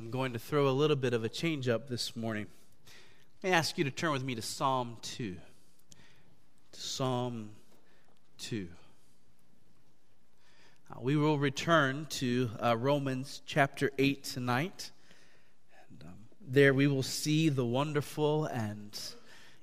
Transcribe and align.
I'm 0.00 0.10
going 0.10 0.32
to 0.32 0.38
throw 0.38 0.66
a 0.66 0.70
little 0.70 0.96
bit 0.96 1.12
of 1.12 1.24
a 1.24 1.28
change 1.28 1.68
up 1.68 1.86
this 1.86 2.16
morning. 2.16 2.46
Let 3.42 3.50
me 3.50 3.54
ask 3.54 3.76
you 3.76 3.84
to 3.84 3.90
turn 3.90 4.12
with 4.12 4.24
me 4.24 4.34
to 4.34 4.40
Psalm 4.40 4.96
2. 5.02 5.36
To 6.72 6.80
Psalm 6.80 7.50
2. 8.38 8.66
Uh, 10.90 11.00
we 11.02 11.16
will 11.16 11.38
return 11.38 12.06
to 12.12 12.48
uh, 12.64 12.78
Romans 12.78 13.42
chapter 13.44 13.90
8 13.98 14.24
tonight. 14.24 14.90
And, 15.90 16.08
um, 16.08 16.14
there 16.48 16.72
we 16.72 16.86
will 16.86 17.02
see 17.02 17.50
the 17.50 17.66
wonderful 17.66 18.46
and 18.46 18.98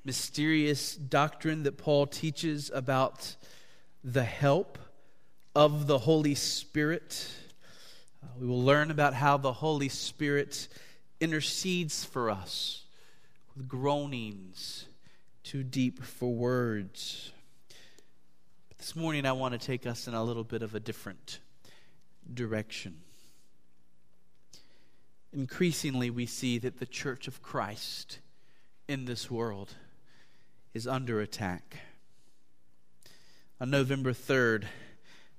mysterious 0.06 0.96
doctrine 0.96 1.64
that 1.64 1.80
Paul 1.80 2.06
teaches 2.06 2.70
about 2.72 3.36
the 4.04 4.24
help 4.24 4.78
of 5.56 5.88
the 5.88 5.98
Holy 5.98 6.36
Spirit. 6.36 7.28
Uh, 8.28 8.30
we 8.40 8.48
will 8.48 8.64
learn 8.64 8.92
about 8.92 9.14
how 9.14 9.38
the 9.38 9.54
Holy 9.54 9.90
Spirit 9.90 10.68
intercedes 11.20 12.04
for 12.04 12.30
us 12.30 12.84
with 13.56 13.68
groanings 13.68 14.86
too 15.44 15.64
deep 15.64 16.04
for 16.04 16.34
words. 16.34 17.32
But 18.68 18.80
this 18.80 18.96
morning, 18.96 19.26
I 19.26 19.32
want 19.32 19.54
to 19.54 19.66
take 19.66 19.86
us 19.86 20.08
in 20.08 20.14
a 20.14 20.24
little 20.24 20.44
bit 20.44 20.62
of 20.62 20.76
a 20.76 20.80
different 20.80 21.40
direction. 22.34 22.98
Increasingly, 25.32 26.10
we 26.10 26.26
see 26.26 26.58
that 26.60 26.80
the 26.80 26.86
church 26.86 27.28
of 27.28 27.42
Christ 27.42 28.20
in 28.88 29.06
this 29.06 29.32
world 29.32 29.76
is 30.74 30.88
under 30.88 31.22
attack. 31.22 31.78
On 33.62 33.70
November 33.70 34.12
3rd, 34.12 34.66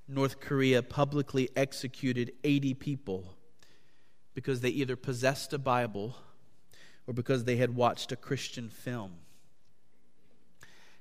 North 0.08 0.40
Korea 0.40 0.82
publicly 0.82 1.50
executed 1.54 2.32
80 2.42 2.74
people 2.74 3.36
because 4.32 4.62
they 4.62 4.70
either 4.70 4.96
possessed 4.96 5.52
a 5.52 5.58
Bible 5.58 6.16
or 7.06 7.12
because 7.12 7.44
they 7.44 7.56
had 7.56 7.74
watched 7.74 8.10
a 8.10 8.16
Christian 8.16 8.70
film. 8.70 9.12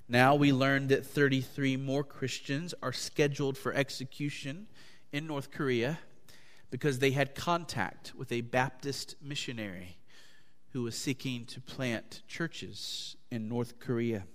Now 0.09 0.35
we 0.35 0.51
learn 0.51 0.87
that 0.87 1.05
33 1.05 1.77
more 1.77 2.03
Christians 2.03 2.73
are 2.81 2.91
scheduled 2.91 3.57
for 3.57 3.73
execution 3.73 4.67
in 5.13 5.25
North 5.25 5.51
Korea 5.51 5.99
because 6.69 6.99
they 6.99 7.11
had 7.11 7.33
contact 7.33 8.13
with 8.13 8.31
a 8.31 8.41
Baptist 8.41 9.15
missionary 9.21 9.97
who 10.71 10.83
was 10.83 10.97
seeking 10.97 11.45
to 11.45 11.61
plant 11.61 12.21
churches 12.27 13.15
in 13.31 13.47
North 13.47 13.79
Korea. 13.79 14.25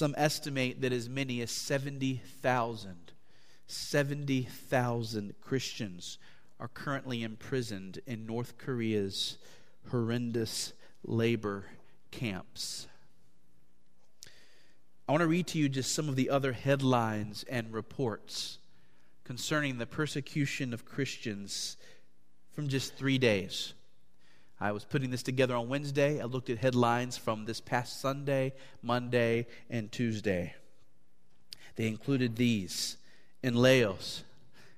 Some 0.00 0.14
estimate 0.16 0.80
that 0.80 0.94
as 0.94 1.10
many 1.10 1.42
as 1.42 1.50
70,000 1.50 3.12
70,000 3.66 5.34
Christians 5.42 6.16
are 6.58 6.68
currently 6.68 7.22
imprisoned 7.22 8.00
in 8.06 8.24
North 8.24 8.56
Korea's 8.56 9.36
horrendous 9.90 10.72
labor 11.04 11.66
camps. 12.10 12.86
I 15.06 15.12
want 15.12 15.20
to 15.20 15.26
read 15.26 15.46
to 15.48 15.58
you 15.58 15.68
just 15.68 15.94
some 15.94 16.08
of 16.08 16.16
the 16.16 16.30
other 16.30 16.54
headlines 16.54 17.44
and 17.50 17.70
reports 17.70 18.56
concerning 19.24 19.76
the 19.76 19.84
persecution 19.84 20.72
of 20.72 20.86
Christians 20.86 21.76
from 22.52 22.68
just 22.68 22.96
three 22.96 23.18
days. 23.18 23.74
I 24.60 24.72
was 24.72 24.84
putting 24.84 25.10
this 25.10 25.22
together 25.22 25.56
on 25.56 25.68
Wednesday. 25.68 26.20
I 26.20 26.24
looked 26.24 26.50
at 26.50 26.58
headlines 26.58 27.16
from 27.16 27.46
this 27.46 27.60
past 27.60 27.98
Sunday, 28.00 28.52
Monday, 28.82 29.46
and 29.70 29.90
Tuesday. 29.90 30.54
They 31.76 31.86
included 31.86 32.36
these 32.36 32.98
in 33.42 33.54
Laos, 33.54 34.22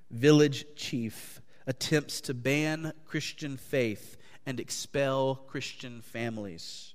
village 0.09 0.65
chief 0.77 1.41
attempts 1.67 2.21
to 2.21 2.33
ban 2.33 2.93
Christian 3.05 3.57
faith 3.57 4.15
and 4.45 4.57
expel 4.57 5.35
Christian 5.47 6.01
families. 6.01 6.93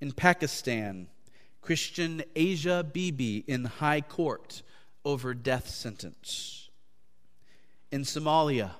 In 0.00 0.12
Pakistan, 0.12 1.08
Christian 1.60 2.22
Asia 2.34 2.86
Bibi 2.90 3.44
in 3.46 3.64
high 3.64 4.00
court 4.00 4.62
over 5.04 5.34
death 5.34 5.68
sentence. 5.68 6.70
In 7.92 8.02
Somalia, 8.02 8.70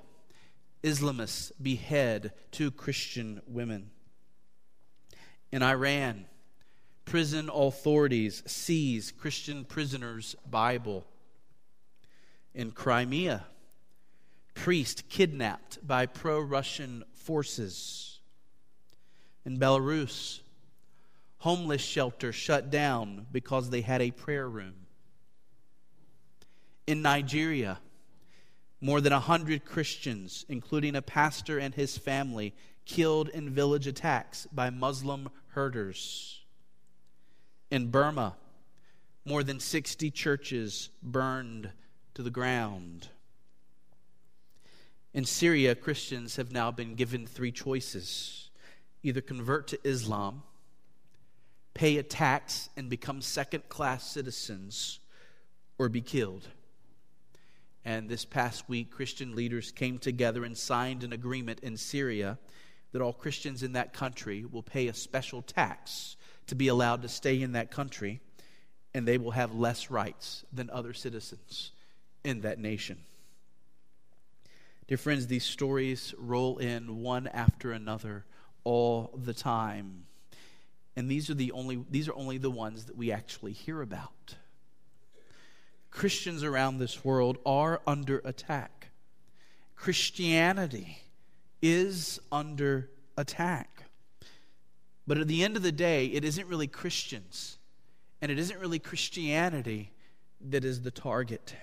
Islamists 0.83 1.51
behead 1.61 2.31
two 2.51 2.71
Christian 2.71 3.41
women. 3.47 3.91
In 5.51 5.63
Iran, 5.63 6.25
prison 7.05 7.49
authorities 7.51 8.43
seize 8.45 9.11
Christian 9.11 9.65
prisoners' 9.65 10.35
Bible. 10.49 11.05
In 12.53 12.71
Crimea, 12.71 13.45
priest 14.53 15.09
kidnapped 15.09 15.85
by 15.85 16.05
pro 16.05 16.39
Russian 16.39 17.03
forces. 17.13 18.19
In 19.45 19.57
Belarus, 19.57 20.41
homeless 21.37 21.81
shelter 21.81 22.33
shut 22.33 22.69
down 22.69 23.27
because 23.31 23.69
they 23.69 23.81
had 23.81 24.01
a 24.01 24.11
prayer 24.11 24.49
room. 24.49 24.73
In 26.85 27.01
Nigeria, 27.01 27.79
more 28.79 29.01
than 29.01 29.13
100 29.13 29.65
Christians, 29.65 30.45
including 30.49 30.95
a 30.95 31.01
pastor 31.01 31.57
and 31.57 31.73
his 31.73 31.97
family, 31.97 32.53
killed 32.85 33.29
in 33.29 33.49
village 33.49 33.87
attacks 33.87 34.47
by 34.51 34.69
Muslim 34.69 35.29
herders. 35.49 36.41
In 37.69 37.89
Burma, 37.89 38.35
more 39.25 39.43
than 39.43 39.59
60 39.59 40.09
churches 40.11 40.89
burned 41.03 41.71
to 42.13 42.23
the 42.23 42.29
ground. 42.29 43.09
In 45.13 45.25
Syria, 45.25 45.75
Christians 45.75 46.35
have 46.35 46.51
now 46.51 46.71
been 46.71 46.95
given 46.95 47.25
three 47.25 47.51
choices 47.51 48.49
either 49.03 49.21
convert 49.21 49.67
to 49.67 49.79
Islam, 49.87 50.43
pay 51.73 51.97
a 51.97 52.03
tax 52.03 52.69
and 52.75 52.89
become 52.89 53.21
second 53.21 53.69
class 53.69 54.09
citizens, 54.09 54.99
or 55.77 55.87
be 55.87 56.01
killed. 56.01 56.47
And 57.87 58.09
this 58.09 58.25
past 58.25 58.67
week, 58.67 58.91
Christian 58.91 59.33
leaders 59.33 59.71
came 59.71 59.97
together 59.97 60.43
and 60.43 60.57
signed 60.57 61.05
an 61.05 61.13
agreement 61.13 61.61
in 61.61 61.77
Syria 61.77 62.37
that 62.91 63.01
all 63.01 63.13
Christians 63.13 63.63
in 63.63 63.71
that 63.73 63.93
country 63.93 64.43
will 64.43 64.61
pay 64.61 64.89
a 64.89 64.93
special 64.93 65.41
tax 65.41 66.17
to 66.47 66.55
be 66.55 66.67
allowed 66.67 67.03
to 67.03 67.07
stay 67.07 67.41
in 67.41 67.53
that 67.53 67.71
country, 67.71 68.19
and 68.93 69.07
they 69.07 69.17
will 69.17 69.31
have 69.31 69.55
less 69.55 69.89
rights 69.89 70.43
than 70.51 70.69
other 70.69 70.91
citizens 70.91 71.71
in 72.25 72.41
that 72.41 72.59
nation. 72.59 72.97
Dear 74.89 74.97
friends, 74.97 75.27
these 75.27 75.45
stories 75.45 76.13
roll 76.17 76.57
in 76.57 77.01
one 77.01 77.25
after 77.27 77.71
another 77.71 78.25
all 78.65 79.17
the 79.23 79.33
time. 79.33 80.07
And 80.97 81.09
these 81.09 81.29
are 81.29 81.35
the 81.35 81.53
only 81.53 81.85
these 81.89 82.09
are 82.09 82.15
only 82.15 82.37
the 82.37 82.51
ones 82.51 82.83
that 82.87 82.97
we 82.97 83.13
actually 83.13 83.53
hear 83.53 83.81
about. 83.81 84.35
Christians 85.97 86.43
around 86.43 86.77
this 86.77 87.03
world 87.03 87.39
are 87.43 87.81
under 87.87 88.19
attack. 88.19 88.89
Christianity 89.75 90.99
is 91.59 92.19
under 92.31 92.91
attack. 93.17 93.85
But 95.07 95.17
at 95.17 95.27
the 95.27 95.43
end 95.43 95.57
of 95.57 95.63
the 95.63 95.71
day, 95.71 96.05
it 96.05 96.23
isn't 96.23 96.47
really 96.47 96.67
Christians 96.67 97.57
and 98.21 98.31
it 98.31 98.37
isn't 98.37 98.59
really 98.59 98.77
Christianity 98.77 99.91
that 100.39 100.63
is 100.63 100.83
the 100.83 100.91
target. 100.91 101.55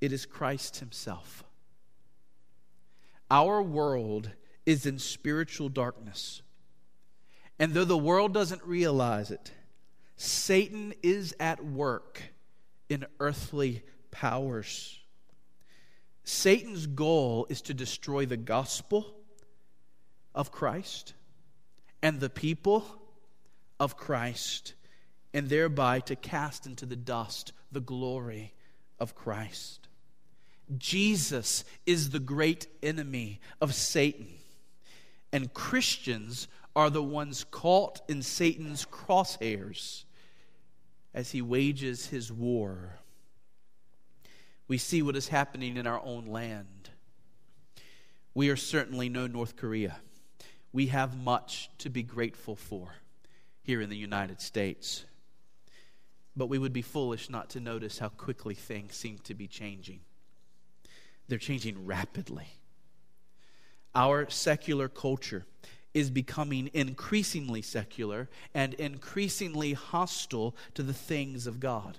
It 0.00 0.12
is 0.12 0.26
Christ 0.26 0.78
Himself. 0.78 1.44
Our 3.30 3.62
world 3.62 4.32
is 4.66 4.84
in 4.84 4.98
spiritual 4.98 5.68
darkness. 5.68 6.42
And 7.56 7.72
though 7.72 7.84
the 7.84 7.96
world 7.96 8.34
doesn't 8.34 8.64
realize 8.64 9.30
it, 9.30 9.52
Satan 10.16 10.92
is 11.04 11.36
at 11.38 11.64
work 11.64 12.32
in 12.88 13.06
earthly 13.20 13.82
powers. 14.10 14.98
Satan's 16.24 16.86
goal 16.86 17.46
is 17.48 17.62
to 17.62 17.74
destroy 17.74 18.26
the 18.26 18.36
gospel 18.36 19.14
of 20.34 20.50
Christ 20.50 21.14
and 22.02 22.20
the 22.20 22.30
people 22.30 22.84
of 23.78 23.96
Christ, 23.96 24.74
and 25.32 25.48
thereby 25.48 26.00
to 26.00 26.16
cast 26.16 26.66
into 26.66 26.86
the 26.86 26.96
dust 26.96 27.52
the 27.70 27.80
glory 27.80 28.54
of 28.98 29.14
Christ. 29.14 29.88
Jesus 30.78 31.64
is 31.84 32.10
the 32.10 32.18
great 32.18 32.66
enemy 32.82 33.40
of 33.60 33.74
Satan, 33.74 34.28
and 35.32 35.52
Christians 35.52 36.48
are 36.74 36.90
the 36.90 37.02
ones 37.02 37.44
caught 37.50 38.00
in 38.08 38.22
Satan's 38.22 38.84
crosshairs 38.84 40.05
as 41.16 41.32
he 41.32 41.40
wages 41.40 42.06
his 42.06 42.30
war. 42.30 42.98
We 44.68 44.76
see 44.76 45.00
what 45.00 45.16
is 45.16 45.28
happening 45.28 45.78
in 45.78 45.86
our 45.86 46.00
own 46.04 46.26
land. 46.26 46.90
We 48.34 48.50
are 48.50 48.56
certainly 48.56 49.08
no 49.08 49.26
North 49.26 49.56
Korea. 49.56 49.96
We 50.72 50.88
have 50.88 51.16
much 51.16 51.70
to 51.78 51.88
be 51.88 52.02
grateful 52.02 52.54
for 52.54 52.96
here 53.62 53.80
in 53.80 53.88
the 53.88 53.96
United 53.96 54.42
States. 54.42 55.06
But 56.36 56.50
we 56.50 56.58
would 56.58 56.74
be 56.74 56.82
foolish 56.82 57.30
not 57.30 57.48
to 57.50 57.60
notice 57.60 57.98
how 57.98 58.10
quickly 58.10 58.54
things 58.54 58.94
seem 58.94 59.16
to 59.24 59.32
be 59.32 59.48
changing. 59.48 60.00
They're 61.28 61.38
changing 61.38 61.86
rapidly. 61.86 62.48
our 63.94 64.28
secular 64.28 64.90
culture 64.90 65.46
is 65.96 66.10
becoming 66.10 66.68
increasingly 66.74 67.62
secular 67.62 68.28
and 68.52 68.74
increasingly 68.74 69.72
hostile 69.72 70.54
to 70.74 70.82
the 70.82 70.92
things 70.92 71.46
of 71.46 71.58
God. 71.58 71.96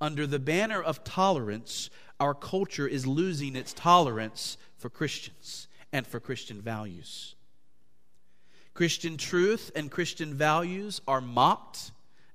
Under 0.00 0.26
the 0.26 0.40
banner 0.40 0.82
of 0.82 1.04
tolerance, 1.04 1.88
our 2.18 2.34
culture 2.34 2.88
is 2.88 3.06
losing 3.06 3.54
its 3.54 3.72
tolerance 3.72 4.56
for 4.76 4.90
Christians 4.90 5.68
and 5.92 6.04
for 6.04 6.18
Christian 6.18 6.60
values. 6.60 7.36
Christian 8.74 9.16
truth 9.16 9.70
and 9.76 9.88
Christian 9.88 10.34
values 10.34 11.00
are 11.06 11.20
mocked, 11.20 11.92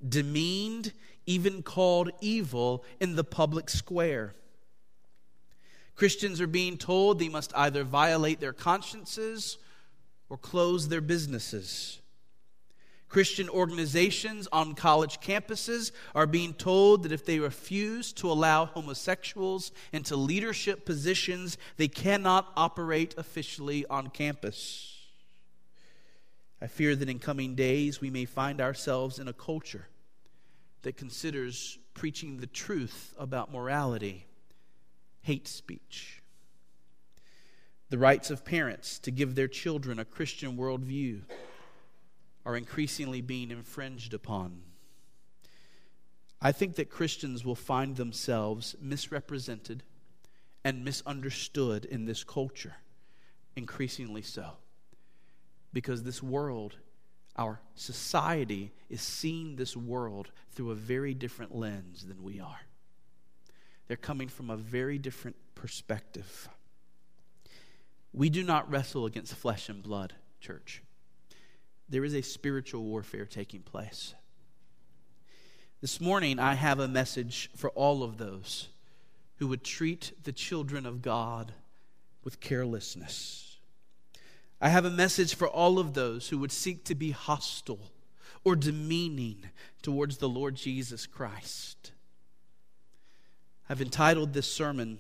demeaned, 0.08 0.94
even 1.26 1.64
called 1.64 2.12
evil 2.22 2.86
in 3.02 3.18
the 3.18 3.26
public 3.26 3.70
square. 3.70 4.36
Christians 5.96 6.40
are 6.40 6.48
being 6.48 6.78
told 6.78 7.20
they 7.20 7.28
must 7.28 7.52
either 7.58 7.84
violate 7.84 8.40
their 8.40 8.54
consciences 8.54 9.58
or 10.32 10.38
close 10.38 10.88
their 10.88 11.02
businesses. 11.02 12.00
Christian 13.10 13.50
organizations 13.50 14.48
on 14.54 14.76
college 14.76 15.20
campuses 15.20 15.92
are 16.16 16.26
being 16.26 16.54
told 16.54 17.04
that 17.04 17.12
if 17.12 17.26
they 17.26 17.38
refuse 17.38 18.14
to 18.14 18.32
allow 18.32 18.64
homosexuals 18.64 19.74
into 19.92 20.16
leadership 20.16 20.86
positions, 20.86 21.58
they 21.76 21.90
cannot 21.90 22.50
operate 22.56 23.14
officially 23.18 23.86
on 23.88 24.08
campus. 24.08 24.98
I 26.62 26.68
fear 26.68 26.96
that 26.96 27.10
in 27.10 27.20
coming 27.20 27.54
days 27.54 28.00
we 28.00 28.10
may 28.10 28.24
find 28.24 28.62
ourselves 28.62 29.20
in 29.20 29.28
a 29.28 29.34
culture 29.34 29.90
that 30.84 30.96
considers 30.96 31.78
preaching 31.94 32.38
the 32.38 32.48
truth 32.48 33.14
about 33.20 33.52
morality 33.52 34.28
hate 35.24 35.50
speech 35.50 36.21
the 37.92 37.98
rights 37.98 38.32
of 38.32 38.46
parents 38.46 39.00
to 39.00 39.12
give 39.12 39.36
their 39.36 39.50
children 39.50 40.00
a 40.00 40.06
Christian 40.06 40.56
worldview 40.56 41.24
are 42.46 42.56
increasingly 42.56 43.20
being 43.20 43.52
infringed 43.52 44.14
upon. 44.14 44.62
I 46.42 46.54
think 46.54 46.76
that 46.76 46.90
Christians 46.90 47.44
will 47.44 47.54
find 47.54 47.98
themselves 47.98 48.78
misrepresented 48.80 49.84
and 50.64 50.86
misunderstood 50.86 51.84
in 51.84 52.06
this 52.06 52.24
culture, 52.24 52.78
increasingly 53.58 54.22
so. 54.22 54.52
Because 55.74 56.04
this 56.04 56.24
world, 56.24 56.78
our 57.36 57.60
society, 57.76 58.72
is 58.90 59.02
seeing 59.02 59.58
this 59.58 59.76
world 59.76 60.32
through 60.52 60.72
a 60.72 60.76
very 60.76 61.14
different 61.14 61.54
lens 61.54 62.06
than 62.08 62.24
we 62.24 62.40
are. 62.40 62.62
They're 63.90 63.98
coming 63.98 64.30
from 64.30 64.50
a 64.50 64.56
very 64.56 64.98
different 64.98 65.36
perspective. 65.56 66.48
We 68.14 68.30
do 68.30 68.44
not 68.44 68.70
wrestle 68.70 69.06
against 69.06 69.36
flesh 69.36 69.70
and 69.70 69.82
blood, 69.82 70.14
church. 70.40 70.82
There 71.88 72.04
is 72.04 72.14
a 72.14 72.22
spiritual 72.22 72.84
warfare 72.84 73.26
taking 73.26 73.62
place. 73.62 74.14
This 75.82 76.00
morning, 76.02 76.38
I 76.38 76.56
have 76.56 76.80
a 76.80 76.88
message 76.88 77.50
for 77.56 77.70
all 77.72 78.04
of 78.04 78.18
those 78.18 78.70
who 79.38 79.48
would 79.48 79.64
treat 79.64 80.12
the 80.24 80.32
children 80.32 80.86
of 80.86 81.02
God 81.02 81.54
with 82.24 82.40
carelessness. 82.40 83.58
I 84.62 84.70
have 84.70 84.86
a 84.86 84.92
message 84.92 85.34
for 85.34 85.48
all 85.48 85.80
of 85.80 85.94
those 85.94 86.30
who 86.30 86.38
would 86.38 86.52
seek 86.52 86.86
to 86.86 86.96
be 86.96 87.12
hostile 87.12 87.92
or 88.44 88.56
demeaning 88.56 89.50
towards 89.82 90.18
the 90.18 90.30
Lord 90.30 90.56
Jesus 90.56 91.08
Christ. 91.08 91.92
I've 93.68 93.82
entitled 93.82 94.34
this 94.34 94.52
sermon, 94.52 95.00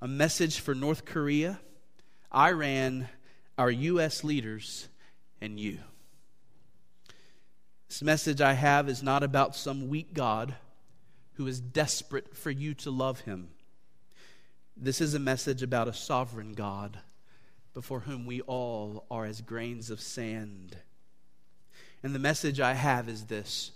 A 0.00 0.08
Message 0.08 0.58
for 0.58 0.74
North 0.74 1.04
Korea 1.04 1.60
Iran, 2.34 3.08
our 3.56 3.70
U.S. 3.70 4.22
leaders, 4.22 4.88
and 5.40 5.58
you. 5.58 5.78
This 7.88 8.02
message 8.02 8.40
I 8.40 8.52
have 8.52 8.88
is 8.88 9.02
not 9.02 9.22
about 9.22 9.56
some 9.56 9.88
weak 9.88 10.12
God 10.12 10.54
who 11.34 11.46
is 11.46 11.60
desperate 11.60 12.36
for 12.36 12.50
you 12.50 12.74
to 12.74 12.90
love 12.90 13.20
him. 13.20 13.48
This 14.76 15.00
is 15.00 15.14
a 15.14 15.18
message 15.18 15.62
about 15.62 15.88
a 15.88 15.94
sovereign 15.94 16.52
God 16.52 16.98
before 17.74 18.00
whom 18.00 18.26
we 18.26 18.40
all 18.42 19.06
are 19.10 19.24
as 19.24 19.40
grains 19.40 19.88
of 19.90 20.00
sand. 20.00 20.76
And 22.02 22.14
the 22.14 22.18
message 22.18 22.60
I 22.60 22.74
have 22.74 23.08
is 23.08 23.24
this 23.24 23.72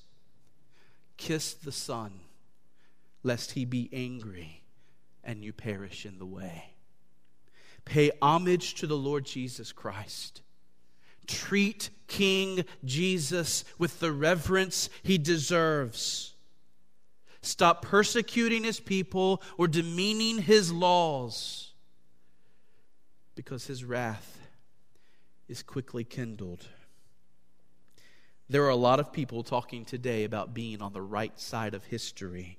Kiss 1.16 1.55
the 1.55 1.72
Son, 1.72 2.20
lest 3.22 3.52
he 3.52 3.64
be 3.64 3.88
angry 3.93 4.62
and 5.25 5.44
you 5.44 5.52
perish 5.52 6.05
in 6.05 6.19
the 6.19 6.26
way. 6.26 6.71
Pay 7.84 8.11
homage 8.20 8.75
to 8.75 8.87
the 8.87 8.96
Lord 8.96 9.25
Jesus 9.25 9.73
Christ. 9.73 10.43
Treat 11.26 11.90
King 12.06 12.64
Jesus 12.84 13.64
with 13.79 14.00
the 14.00 14.12
reverence 14.12 14.90
he 15.02 15.19
deserves. 15.19 16.34
Stop 17.40 17.82
persecuting 17.82 18.64
his 18.64 18.79
people 18.79 19.43
or 19.58 19.67
demeaning 19.67 20.38
his 20.38 20.73
laws 20.73 21.73
because 23.34 23.67
his 23.67 23.84
wrath 23.84 24.38
is 25.49 25.62
quickly 25.62 26.05
kindled. 26.05 26.69
There 28.49 28.64
are 28.64 28.70
a 28.70 28.76
lot 28.76 29.00
of 29.00 29.12
people 29.12 29.43
talking 29.43 29.84
today 29.84 30.25
about 30.25 30.55
being 30.55 30.82
on 30.82 30.93
the 30.93 31.02
right 31.02 31.38
side 31.40 31.75
of 31.75 31.84
history. 31.84 32.58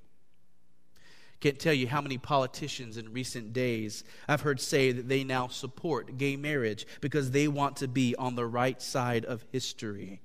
Can't 1.40 1.58
tell 1.58 1.74
you 1.74 1.86
how 1.86 2.00
many 2.00 2.16
politicians 2.16 2.96
in 2.96 3.12
recent 3.12 3.52
days 3.52 4.02
I've 4.26 4.40
heard 4.40 4.60
say 4.60 4.92
that 4.92 5.08
they 5.08 5.24
now 5.24 5.48
support 5.48 6.16
gay 6.16 6.36
marriage 6.36 6.86
because 7.00 7.30
they 7.30 7.48
want 7.48 7.76
to 7.76 7.88
be 7.88 8.16
on 8.16 8.34
the 8.34 8.46
right 8.46 8.80
side 8.80 9.24
of 9.24 9.44
history. 9.52 10.22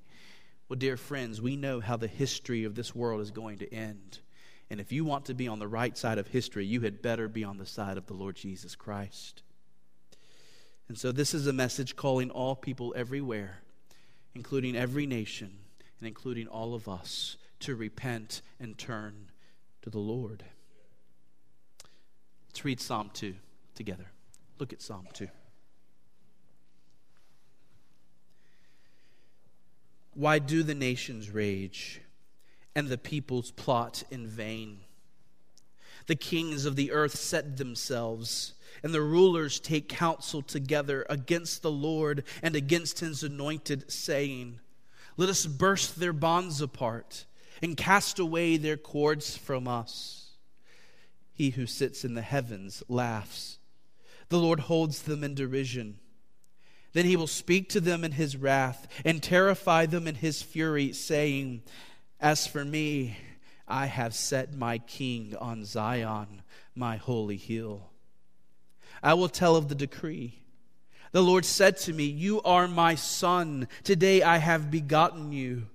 Well, 0.70 0.78
dear 0.78 0.98
friends, 0.98 1.42
we 1.42 1.56
know 1.56 1.80
how 1.80 1.98
the 1.98 2.08
history 2.08 2.64
of 2.64 2.76
this 2.76 2.96
world 2.96 3.22
is 3.22 3.32
going 3.32 3.58
to 3.58 3.74
end. 3.74 4.20
And 4.70 4.80
if 4.80 4.92
you 4.92 5.04
want 5.04 5.26
to 5.26 5.34
be 5.34 5.48
on 5.48 5.58
the 5.58 5.68
right 5.68 5.98
side 5.98 6.20
of 6.20 6.28
history, 6.28 6.66
you 6.66 6.82
had 6.82 7.02
better 7.02 7.28
be 7.28 7.44
on 7.44 7.58
the 7.58 7.66
side 7.66 7.98
of 7.98 8.06
the 8.06 8.14
Lord 8.14 8.36
Jesus 8.36 8.76
Christ. 8.76 9.42
And 10.88 10.98
so, 10.98 11.12
this 11.12 11.34
is 11.34 11.48
a 11.48 11.54
message 11.54 11.96
calling 11.96 12.30
all 12.30 12.56
people 12.56 12.94
everywhere, 12.96 13.62
including 14.36 14.76
every 14.76 15.06
nation 15.06 15.58
and 16.00 16.08
including 16.08 16.48
all 16.48 16.74
of 16.76 16.88
us, 16.88 17.38
to 17.62 17.76
repent 17.76 18.42
and 18.60 18.78
turn 18.78 19.32
to 19.82 19.90
the 19.90 20.00
Lord. 20.00 20.44
Let's 22.50 22.66
read 22.66 22.82
Psalm 22.82 23.12
2 23.14 23.36
together. 23.76 24.08
Look 24.58 24.74
at 24.74 24.82
Psalm 24.82 25.08
2. 25.14 25.28
Why 30.16 30.40
do 30.40 30.64
the 30.64 30.76
nations 30.76 31.30
rage 31.30 32.02
and 32.76 32.88
the 32.88 32.98
peoples 32.98 33.52
plot 33.52 34.04
in 34.12 34.28
vain? 34.28 34.80
The 36.08 36.16
kings 36.16 36.66
of 36.66 36.76
the 36.76 36.92
earth 36.92 37.16
set 37.16 37.58
themselves, 37.58 38.54
and 38.84 38.94
the 38.94 39.02
rulers 39.02 39.60
take 39.60 39.88
counsel 39.88 40.42
together 40.42 41.06
against 41.08 41.62
the 41.62 41.72
Lord 41.72 42.24
and 42.42 42.56
against 42.56 43.00
his 43.00 43.24
anointed, 43.24 43.92
saying, 43.92 44.60
Let 45.16 45.30
us 45.30 45.46
burst 45.46 46.00
their 46.00 46.14
bonds 46.14 46.62
apart 46.62 47.26
and 47.62 47.78
cast 47.78 48.18
away 48.18 48.58
their 48.58 48.76
cords 48.76 49.38
from 49.38 49.68
us. 49.68 50.19
He 51.40 51.52
who 51.52 51.68
sits 51.68 52.04
in 52.04 52.16
the 52.16 52.22
heavens 52.22 52.84
laughs. 52.90 53.60
The 54.28 54.38
Lord 54.38 54.60
holds 54.60 55.04
them 55.04 55.24
in 55.24 55.36
derision. 55.36 55.98
Then 56.92 57.06
he 57.06 57.16
will 57.16 57.28
speak 57.28 57.70
to 57.70 57.80
them 57.80 58.04
in 58.04 58.12
his 58.12 58.36
wrath 58.36 58.90
and 59.06 59.24
terrify 59.24 59.86
them 59.86 60.06
in 60.06 60.16
his 60.16 60.42
fury, 60.42 60.92
saying, 60.92 61.62
As 62.20 62.46
for 62.46 62.66
me, 62.66 63.16
I 63.70 63.86
have 63.86 64.14
set 64.14 64.54
my 64.54 64.80
king 64.80 65.34
on 65.40 65.64
Zion, 65.64 66.42
my 66.76 66.98
holy 66.98 67.38
hill. 67.38 67.90
I 69.02 69.14
will 69.14 69.30
tell 69.30 69.56
of 69.56 69.70
the 69.70 69.76
decree. 69.76 70.42
The 71.14 71.24
Lord 71.24 71.46
said 71.46 71.78
to 71.78 71.94
me, 71.94 72.04
You 72.04 72.42
are 72.42 72.68
my 72.68 72.96
son. 72.96 73.70
Today 73.86 74.24
I 74.24 74.40
have 74.40 74.70
begotten 74.70 75.32
you. 75.32 75.68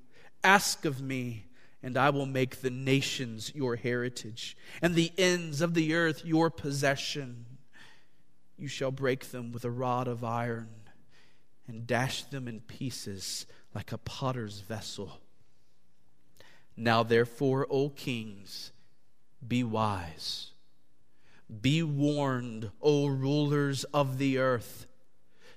Ask 0.42 0.84
of 0.84 1.00
me, 1.00 1.46
and 1.84 1.98
I 1.98 2.08
will 2.08 2.24
make 2.24 2.62
the 2.62 2.70
nations 2.70 3.52
your 3.54 3.76
heritage, 3.76 4.56
and 4.80 4.94
the 4.94 5.12
ends 5.18 5.60
of 5.60 5.74
the 5.74 5.94
earth 5.94 6.24
your 6.24 6.48
possession. 6.48 7.44
You 8.56 8.68
shall 8.68 8.90
break 8.90 9.30
them 9.30 9.52
with 9.52 9.66
a 9.66 9.70
rod 9.70 10.08
of 10.08 10.24
iron, 10.24 10.70
and 11.68 11.86
dash 11.86 12.22
them 12.22 12.48
in 12.48 12.60
pieces 12.60 13.44
like 13.74 13.92
a 13.92 13.98
potter's 13.98 14.60
vessel. 14.60 15.20
Now, 16.74 17.02
therefore, 17.02 17.66
O 17.68 17.90
kings, 17.90 18.72
be 19.46 19.62
wise. 19.62 20.52
Be 21.60 21.82
warned, 21.82 22.70
O 22.80 23.08
rulers 23.08 23.84
of 23.92 24.16
the 24.16 24.38
earth. 24.38 24.86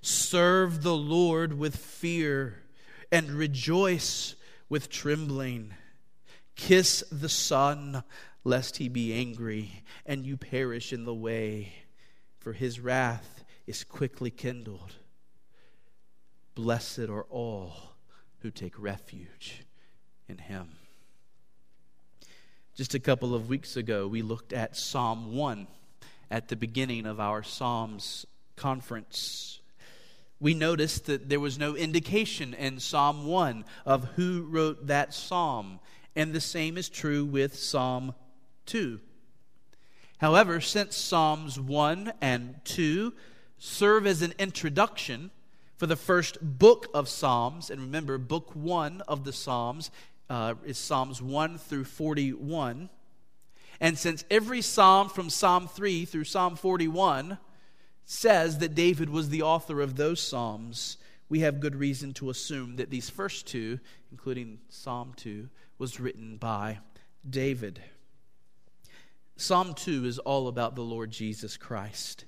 Serve 0.01 0.83
the 0.83 0.95
Lord 0.95 1.57
with 1.57 1.77
fear 1.77 2.63
and 3.13 3.31
rejoice 3.31 4.35
with 4.67 4.89
trembling. 4.89 5.73
Kiss 6.57 7.03
the 7.11 7.29
Son, 7.29 8.03
lest 8.43 8.77
he 8.77 8.89
be 8.89 9.13
angry 9.13 9.83
and 10.05 10.25
you 10.25 10.35
perish 10.35 10.91
in 10.91 11.05
the 11.05 11.13
way, 11.13 11.71
for 12.39 12.51
his 12.51 12.79
wrath 12.79 13.45
is 13.65 13.83
quickly 13.83 14.31
kindled. 14.31 14.95
Blessed 16.55 17.07
are 17.09 17.23
all 17.23 17.73
who 18.39 18.51
take 18.51 18.77
refuge 18.77 19.63
in 20.27 20.39
him. 20.39 20.69
Just 22.75 22.93
a 22.93 22.99
couple 22.99 23.33
of 23.33 23.49
weeks 23.49 23.75
ago, 23.77 24.07
we 24.07 24.21
looked 24.21 24.53
at 24.53 24.75
Psalm 24.75 25.35
1 25.35 25.67
at 26.29 26.47
the 26.47 26.55
beginning 26.55 27.05
of 27.05 27.19
our 27.19 27.41
Psalms 27.41 28.25
conference. 28.55 29.61
We 30.39 30.53
noticed 30.53 31.05
that 31.05 31.29
there 31.29 31.39
was 31.39 31.57
no 31.57 31.75
indication 31.75 32.53
in 32.53 32.79
Psalm 32.79 33.25
1 33.25 33.65
of 33.85 34.05
who 34.15 34.43
wrote 34.43 34.87
that 34.87 35.13
psalm, 35.13 35.79
and 36.17 36.33
the 36.33 36.41
same 36.41 36.77
is 36.77 36.89
true 36.89 37.23
with 37.23 37.55
Psalm 37.55 38.15
2. 38.65 38.99
However, 40.17 40.59
since 40.59 40.97
Psalms 40.97 41.59
1 41.59 42.11
and 42.19 42.55
2 42.65 43.13
serve 43.59 44.07
as 44.07 44.23
an 44.23 44.33
introduction 44.39 45.29
for 45.77 45.85
the 45.85 45.95
first 45.95 46.39
book 46.41 46.87
of 46.91 47.07
Psalms, 47.07 47.69
and 47.69 47.79
remember, 47.79 48.17
book 48.17 48.49
1 48.55 49.01
of 49.01 49.25
the 49.25 49.31
Psalms 49.31 49.91
uh, 50.27 50.55
is 50.65 50.79
Psalms 50.79 51.21
1 51.21 51.59
through 51.59 51.83
41. 51.85 52.89
And 53.79 53.95
since 53.95 54.25
every 54.31 54.63
psalm 54.63 55.09
from 55.09 55.29
Psalm 55.29 55.67
3 55.67 56.05
through 56.05 56.23
Psalm 56.23 56.55
41 56.55 57.37
says 58.05 58.57
that 58.57 58.73
David 58.73 59.11
was 59.11 59.29
the 59.29 59.43
author 59.43 59.81
of 59.81 59.95
those 59.95 60.19
psalms, 60.19 60.97
we 61.29 61.41
have 61.41 61.59
good 61.59 61.75
reason 61.75 62.13
to 62.15 62.31
assume 62.31 62.77
that 62.77 62.89
these 62.89 63.07
first 63.07 63.45
two, 63.45 63.79
including 64.11 64.57
Psalm 64.69 65.13
2, 65.17 65.47
was 65.77 65.99
written 65.99 66.37
by 66.37 66.79
David. 67.27 67.81
Psalm 69.35 69.73
2 69.73 70.05
is 70.05 70.19
all 70.19 70.47
about 70.47 70.75
the 70.75 70.81
Lord 70.81 71.11
Jesus 71.11 71.57
Christ. 71.57 72.25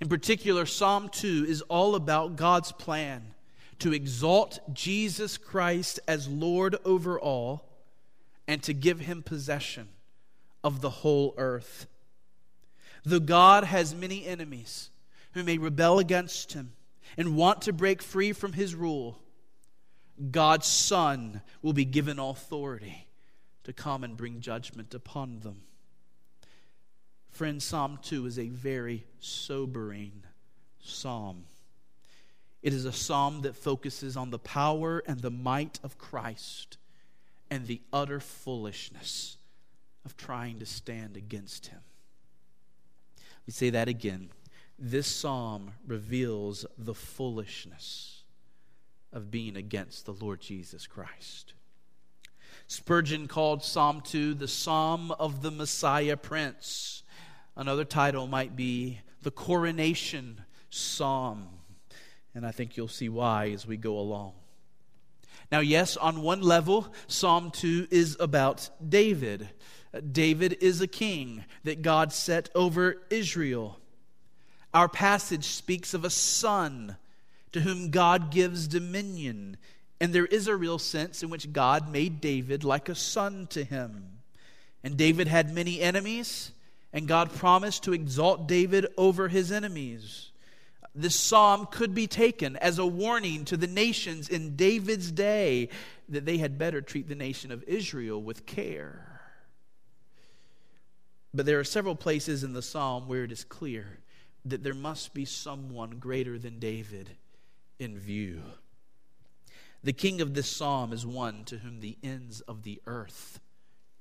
In 0.00 0.08
particular, 0.08 0.66
Psalm 0.66 1.08
2 1.10 1.46
is 1.48 1.62
all 1.62 1.94
about 1.94 2.36
God's 2.36 2.72
plan 2.72 3.34
to 3.78 3.92
exalt 3.92 4.58
Jesus 4.72 5.36
Christ 5.36 6.00
as 6.08 6.28
Lord 6.28 6.76
over 6.84 7.20
all 7.20 7.68
and 8.48 8.62
to 8.62 8.72
give 8.72 9.00
him 9.00 9.22
possession 9.22 9.88
of 10.64 10.80
the 10.80 10.90
whole 10.90 11.34
earth. 11.36 11.86
Though 13.04 13.20
God 13.20 13.64
has 13.64 13.94
many 13.94 14.26
enemies 14.26 14.90
who 15.32 15.42
may 15.42 15.58
rebel 15.58 15.98
against 15.98 16.52
him 16.52 16.72
and 17.16 17.36
want 17.36 17.62
to 17.62 17.72
break 17.72 18.02
free 18.02 18.32
from 18.32 18.52
his 18.52 18.74
rule, 18.74 19.18
God's 20.30 20.66
Son 20.66 21.42
will 21.62 21.72
be 21.72 21.84
given 21.84 22.18
authority 22.18 23.06
to 23.64 23.72
come 23.72 24.04
and 24.04 24.16
bring 24.16 24.40
judgment 24.40 24.94
upon 24.94 25.40
them. 25.40 25.62
Friend, 27.30 27.62
Psalm 27.62 27.98
2 28.02 28.26
is 28.26 28.38
a 28.38 28.48
very 28.48 29.04
sobering 29.18 30.22
psalm. 30.80 31.44
It 32.62 32.72
is 32.72 32.84
a 32.84 32.92
psalm 32.92 33.42
that 33.42 33.56
focuses 33.56 34.16
on 34.16 34.30
the 34.30 34.38
power 34.38 35.02
and 35.06 35.20
the 35.20 35.30
might 35.30 35.80
of 35.82 35.98
Christ 35.98 36.76
and 37.50 37.66
the 37.66 37.80
utter 37.92 38.20
foolishness 38.20 39.36
of 40.04 40.16
trying 40.16 40.58
to 40.58 40.66
stand 40.66 41.16
against 41.16 41.68
him. 41.68 41.80
Let 43.18 43.48
me 43.48 43.52
say 43.52 43.70
that 43.70 43.88
again. 43.88 44.30
This 44.78 45.06
psalm 45.06 45.72
reveals 45.86 46.66
the 46.78 46.94
foolishness 46.94 48.21
of 49.12 49.30
being 49.30 49.56
against 49.56 50.06
the 50.06 50.12
Lord 50.12 50.40
Jesus 50.40 50.86
Christ. 50.86 51.54
Spurgeon 52.66 53.28
called 53.28 53.62
Psalm 53.62 54.00
2 54.00 54.34
the 54.34 54.48
Psalm 54.48 55.10
of 55.12 55.42
the 55.42 55.50
Messiah 55.50 56.16
Prince. 56.16 57.02
Another 57.56 57.84
title 57.84 58.26
might 58.26 58.56
be 58.56 59.00
the 59.22 59.30
Coronation 59.30 60.40
Psalm. 60.70 61.48
And 62.34 62.46
I 62.46 62.50
think 62.50 62.76
you'll 62.76 62.88
see 62.88 63.10
why 63.10 63.50
as 63.50 63.66
we 63.66 63.76
go 63.76 63.98
along. 63.98 64.32
Now, 65.50 65.60
yes, 65.60 65.98
on 65.98 66.22
one 66.22 66.40
level, 66.40 66.92
Psalm 67.08 67.50
2 67.50 67.88
is 67.90 68.16
about 68.18 68.70
David. 68.86 69.50
David 70.10 70.56
is 70.62 70.80
a 70.80 70.86
king 70.86 71.44
that 71.64 71.82
God 71.82 72.10
set 72.10 72.48
over 72.54 73.02
Israel. 73.10 73.78
Our 74.72 74.88
passage 74.88 75.44
speaks 75.44 75.92
of 75.92 76.06
a 76.06 76.10
son 76.10 76.96
to 77.52 77.60
whom 77.60 77.90
God 77.90 78.30
gives 78.30 78.66
dominion. 78.66 79.56
And 80.00 80.12
there 80.12 80.26
is 80.26 80.48
a 80.48 80.56
real 80.56 80.78
sense 80.78 81.22
in 81.22 81.30
which 81.30 81.52
God 81.52 81.90
made 81.90 82.20
David 82.20 82.64
like 82.64 82.88
a 82.88 82.94
son 82.94 83.46
to 83.50 83.62
him. 83.62 84.18
And 84.82 84.96
David 84.96 85.28
had 85.28 85.54
many 85.54 85.80
enemies, 85.80 86.50
and 86.92 87.06
God 87.06 87.32
promised 87.32 87.84
to 87.84 87.92
exalt 87.92 88.48
David 88.48 88.86
over 88.96 89.28
his 89.28 89.52
enemies. 89.52 90.30
This 90.94 91.14
psalm 91.14 91.66
could 91.70 91.94
be 91.94 92.06
taken 92.06 92.56
as 92.56 92.78
a 92.78 92.86
warning 92.86 93.44
to 93.46 93.56
the 93.56 93.66
nations 93.66 94.28
in 94.28 94.56
David's 94.56 95.10
day 95.10 95.68
that 96.08 96.26
they 96.26 96.38
had 96.38 96.58
better 96.58 96.82
treat 96.82 97.08
the 97.08 97.14
nation 97.14 97.52
of 97.52 97.62
Israel 97.64 98.20
with 98.20 98.44
care. 98.44 99.20
But 101.32 101.46
there 101.46 101.60
are 101.60 101.64
several 101.64 101.94
places 101.94 102.44
in 102.44 102.52
the 102.52 102.60
psalm 102.60 103.08
where 103.08 103.24
it 103.24 103.32
is 103.32 103.44
clear 103.44 104.00
that 104.44 104.62
there 104.62 104.74
must 104.74 105.14
be 105.14 105.24
someone 105.24 105.92
greater 105.92 106.38
than 106.38 106.58
David 106.58 107.08
in 107.82 107.98
view. 107.98 108.42
The 109.84 109.92
king 109.92 110.20
of 110.20 110.34
this 110.34 110.48
psalm 110.48 110.92
is 110.92 111.04
one 111.04 111.44
to 111.46 111.58
whom 111.58 111.80
the 111.80 111.98
ends 112.02 112.40
of 112.42 112.62
the 112.62 112.80
earth 112.86 113.40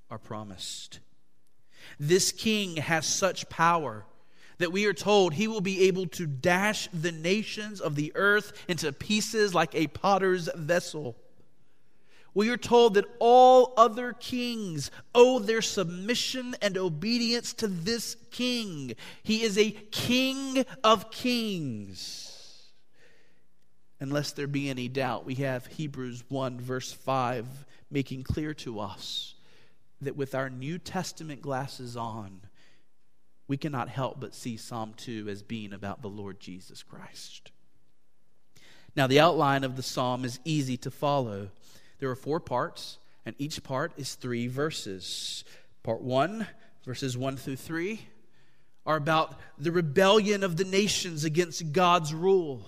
are 0.10 0.20
promised. 0.20 1.00
This 2.00 2.32
king 2.32 2.78
has 2.78 3.06
such 3.06 3.50
power 3.50 4.06
that 4.60 4.72
we 4.72 4.86
are 4.86 4.94
told 4.94 5.34
he 5.34 5.48
will 5.48 5.62
be 5.62 5.88
able 5.88 6.06
to 6.06 6.28
dash 6.28 6.88
the 6.94 7.12
nations 7.12 7.82
of 7.82 7.96
the 7.96 8.12
earth 8.14 8.54
into 8.68 8.92
pieces 8.94 9.56
like 9.56 9.74
a 9.74 9.88
potter's 9.88 10.48
vessel. 10.56 11.16
We 12.36 12.50
are 12.50 12.58
told 12.58 12.94
that 12.94 13.06
all 13.20 13.74
other 13.76 14.14
kings 14.14 14.92
owe 15.16 15.40
their 15.40 15.64
submission 15.64 16.56
and 16.62 16.78
obedience 16.78 17.54
to 17.54 17.68
this 17.68 18.16
king. 18.30 18.94
He 19.24 19.42
is 19.42 19.58
a 19.58 19.72
king 19.72 20.64
of 20.84 21.10
kings. 21.10 22.21
Unless 24.02 24.32
there 24.32 24.48
be 24.48 24.68
any 24.68 24.88
doubt, 24.88 25.26
we 25.26 25.36
have 25.36 25.68
Hebrews 25.68 26.24
1, 26.28 26.60
verse 26.60 26.92
5, 26.92 27.46
making 27.92 28.24
clear 28.24 28.56
to 28.56 28.80
us 28.80 29.36
that 30.02 30.16
with 30.16 30.34
our 30.34 30.50
New 30.50 30.80
Testament 30.80 31.40
glasses 31.40 31.96
on, 31.96 32.42
we 33.48 33.58
cannot 33.58 33.90
help 33.90 34.20
but 34.20 34.34
see 34.34 34.58
Psalm 34.58 34.96
2 34.98 35.28
as 35.30 35.44
being 35.44 35.72
about 35.72 36.02
the 36.02 36.08
Lord 36.08 36.40
Jesus 36.40 36.82
Christ. 36.82 37.52
Now, 38.96 39.06
the 39.06 39.20
outline 39.20 39.64
of 39.64 39.76
the 39.76 39.84
psalm 39.84 40.26
is 40.26 40.40
easy 40.44 40.78
to 40.78 40.90
follow. 40.90 41.50
There 42.00 42.10
are 42.10 42.16
four 42.16 42.40
parts, 42.40 42.98
and 43.24 43.36
each 43.38 43.62
part 43.62 43.94
is 43.98 44.16
three 44.16 44.48
verses. 44.48 45.44
Part 45.84 46.02
one, 46.02 46.48
verses 46.86 47.16
one 47.16 47.38
through 47.38 47.58
three, 47.58 48.08
are 48.84 48.98
about 48.98 49.40
the 49.60 49.72
rebellion 49.72 50.44
of 50.44 50.58
the 50.58 50.66
nations 50.66 51.24
against 51.24 51.72
God's 51.72 52.16
rule. 52.16 52.66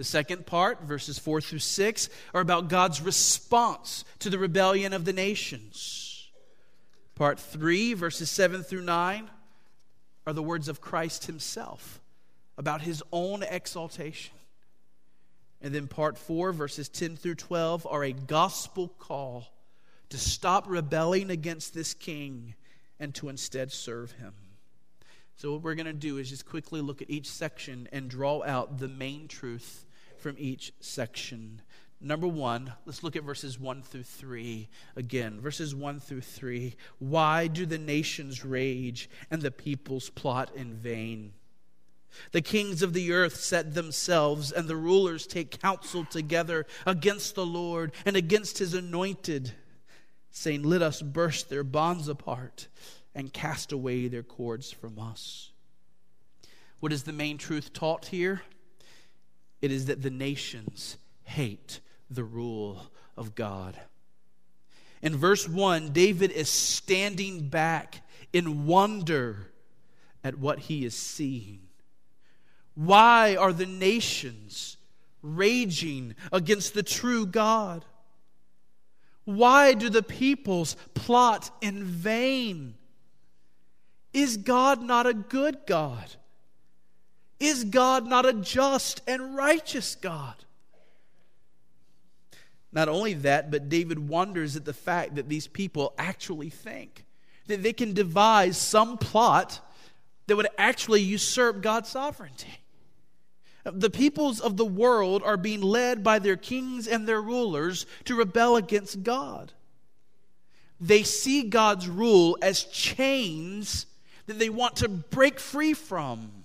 The 0.00 0.04
second 0.04 0.46
part, 0.46 0.80
verses 0.80 1.18
4 1.18 1.42
through 1.42 1.58
6, 1.58 2.08
are 2.32 2.40
about 2.40 2.70
God's 2.70 3.02
response 3.02 4.06
to 4.20 4.30
the 4.30 4.38
rebellion 4.38 4.94
of 4.94 5.04
the 5.04 5.12
nations. 5.12 6.30
Part 7.16 7.38
3, 7.38 7.92
verses 7.92 8.30
7 8.30 8.62
through 8.62 8.80
9, 8.80 9.28
are 10.26 10.32
the 10.32 10.42
words 10.42 10.68
of 10.68 10.80
Christ 10.80 11.26
himself 11.26 12.00
about 12.56 12.80
his 12.80 13.02
own 13.12 13.42
exaltation. 13.42 14.32
And 15.60 15.74
then 15.74 15.86
part 15.86 16.16
4, 16.16 16.54
verses 16.54 16.88
10 16.88 17.16
through 17.16 17.34
12, 17.34 17.86
are 17.86 18.02
a 18.02 18.12
gospel 18.12 18.88
call 18.98 19.52
to 20.08 20.16
stop 20.16 20.64
rebelling 20.66 21.28
against 21.28 21.74
this 21.74 21.92
king 21.92 22.54
and 22.98 23.14
to 23.16 23.28
instead 23.28 23.70
serve 23.70 24.12
him. 24.12 24.32
So, 25.36 25.52
what 25.52 25.60
we're 25.60 25.74
going 25.74 25.84
to 25.84 25.92
do 25.92 26.16
is 26.16 26.30
just 26.30 26.46
quickly 26.46 26.80
look 26.80 27.02
at 27.02 27.10
each 27.10 27.28
section 27.28 27.86
and 27.92 28.08
draw 28.08 28.42
out 28.42 28.78
the 28.78 28.88
main 28.88 29.28
truth 29.28 29.84
from 30.20 30.36
each 30.38 30.72
section. 30.80 31.62
Number 32.00 32.26
one, 32.28 32.72
let's 32.86 33.02
look 33.02 33.16
at 33.16 33.24
verses 33.24 33.58
1 33.58 33.82
through 33.82 34.04
3 34.04 34.68
again. 34.96 35.40
Verses 35.40 35.74
1 35.74 36.00
through 36.00 36.22
3. 36.22 36.74
Why 36.98 37.46
do 37.46 37.66
the 37.66 37.78
nations 37.78 38.44
rage 38.44 39.10
and 39.30 39.42
the 39.42 39.50
peoples 39.50 40.08
plot 40.08 40.50
in 40.54 40.74
vain? 40.74 41.32
The 42.32 42.40
kings 42.40 42.82
of 42.82 42.92
the 42.92 43.12
earth 43.12 43.36
set 43.36 43.74
themselves, 43.74 44.50
and 44.50 44.66
the 44.66 44.76
rulers 44.76 45.26
take 45.26 45.60
counsel 45.60 46.04
together 46.04 46.66
against 46.86 47.34
the 47.34 47.46
Lord 47.46 47.92
and 48.04 48.16
against 48.16 48.58
his 48.58 48.74
anointed, 48.74 49.52
saying, 50.30 50.62
Let 50.62 50.82
us 50.82 51.02
burst 51.02 51.50
their 51.50 51.64
bonds 51.64 52.08
apart 52.08 52.68
and 53.14 53.32
cast 53.32 53.72
away 53.72 54.08
their 54.08 54.22
cords 54.22 54.72
from 54.72 54.98
us. 54.98 55.50
What 56.80 56.92
is 56.92 57.02
the 57.02 57.12
main 57.12 57.38
truth 57.38 57.72
taught 57.72 58.06
here? 58.06 58.42
It 59.60 59.70
is 59.70 59.86
that 59.86 60.02
the 60.02 60.10
nations 60.10 60.96
hate 61.24 61.80
the 62.10 62.24
rule 62.24 62.90
of 63.16 63.34
God. 63.34 63.78
In 65.02 65.16
verse 65.16 65.48
1, 65.48 65.92
David 65.92 66.30
is 66.30 66.48
standing 66.48 67.48
back 67.48 68.02
in 68.32 68.66
wonder 68.66 69.48
at 70.22 70.38
what 70.38 70.58
he 70.60 70.84
is 70.84 70.94
seeing. 70.94 71.60
Why 72.74 73.36
are 73.36 73.52
the 73.52 73.66
nations 73.66 74.76
raging 75.22 76.14
against 76.32 76.74
the 76.74 76.82
true 76.82 77.26
God? 77.26 77.84
Why 79.24 79.74
do 79.74 79.88
the 79.88 80.02
peoples 80.02 80.76
plot 80.94 81.50
in 81.60 81.84
vain? 81.84 82.74
Is 84.12 84.36
God 84.36 84.82
not 84.82 85.06
a 85.06 85.14
good 85.14 85.58
God? 85.66 86.16
Is 87.40 87.64
God 87.64 88.06
not 88.06 88.26
a 88.26 88.34
just 88.34 89.00
and 89.08 89.34
righteous 89.34 89.96
God? 89.96 90.34
Not 92.72 92.88
only 92.88 93.14
that, 93.14 93.50
but 93.50 93.68
David 93.68 94.08
wonders 94.08 94.54
at 94.54 94.64
the 94.64 94.74
fact 94.74 95.16
that 95.16 95.28
these 95.28 95.48
people 95.48 95.92
actually 95.98 96.50
think 96.50 97.04
that 97.48 97.62
they 97.62 97.72
can 97.72 97.94
devise 97.94 98.56
some 98.56 98.96
plot 98.96 99.60
that 100.26 100.36
would 100.36 100.46
actually 100.56 101.00
usurp 101.00 101.62
God's 101.62 101.88
sovereignty. 101.88 102.60
The 103.64 103.90
peoples 103.90 104.40
of 104.40 104.56
the 104.56 104.64
world 104.64 105.22
are 105.24 105.36
being 105.36 105.60
led 105.60 106.04
by 106.04 106.18
their 106.18 106.36
kings 106.36 106.86
and 106.86 107.08
their 107.08 107.20
rulers 107.20 107.86
to 108.04 108.14
rebel 108.14 108.56
against 108.56 109.02
God. 109.02 109.52
They 110.80 111.02
see 111.02 111.42
God's 111.42 111.88
rule 111.88 112.38
as 112.40 112.64
chains 112.64 113.86
that 114.26 114.38
they 114.38 114.48
want 114.48 114.76
to 114.76 114.88
break 114.88 115.40
free 115.40 115.74
from. 115.74 116.39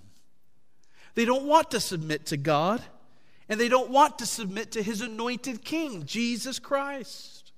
They 1.16 1.26
don't 1.26 1.46
want 1.46 1.72
to 1.72 1.80
submit 1.80 2.28
to 2.28 2.38
God, 2.38 2.84
and 3.48 3.60
they 3.60 3.70
don't 3.70 3.90
want 3.90 4.20
to 4.20 4.26
submit 4.26 4.72
to 4.74 4.84
his 4.84 5.02
anointed 5.02 5.64
king, 5.64 6.06
Jesus 6.06 6.60
Christ. 6.60 7.54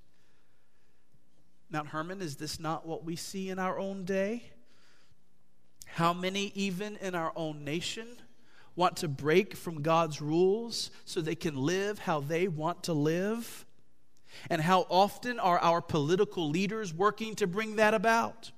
Mount 1.69 1.89
Hermon, 1.89 2.21
is 2.21 2.37
this 2.37 2.59
not 2.59 2.85
what 2.85 3.03
we 3.03 3.15
see 3.15 3.49
in 3.49 3.59
our 3.59 3.77
own 3.77 4.05
day? 4.05 4.43
How 5.87 6.13
many, 6.13 6.51
even 6.55 6.97
in 6.97 7.15
our 7.15 7.33
own 7.35 7.63
nation, 7.63 8.07
want 8.75 8.97
to 8.97 9.07
break 9.07 9.55
from 9.55 9.81
God's 9.81 10.21
rules 10.21 10.91
so 11.03 11.19
they 11.19 11.35
can 11.35 11.55
live 11.55 11.99
how 11.99 12.19
they 12.19 12.47
want 12.47 12.83
to 12.83 12.93
live? 12.93 13.65
And 14.49 14.61
how 14.61 14.85
often 14.89 15.39
are 15.39 15.57
our 15.59 15.81
political 15.81 16.47
leaders 16.49 16.93
working 16.93 17.35
to 17.35 17.47
bring 17.47 17.77
that 17.77 17.93
about? 17.93 18.51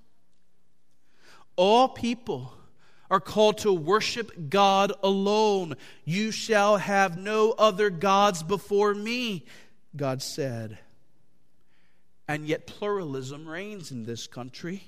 All 1.55 1.87
people 1.87 2.53
are 3.09 3.19
called 3.19 3.57
to 3.59 3.73
worship 3.73 4.49
God 4.49 4.93
alone. 5.03 5.75
You 6.05 6.31
shall 6.31 6.77
have 6.77 7.17
no 7.17 7.51
other 7.51 7.89
gods 7.89 8.43
before 8.43 8.93
me, 8.93 9.45
God 9.95 10.21
said. 10.21 10.77
And 12.27 12.45
yet, 12.45 12.67
pluralism 12.67 13.47
reigns 13.47 13.91
in 13.91 14.03
this 14.03 14.27
country. 14.27 14.83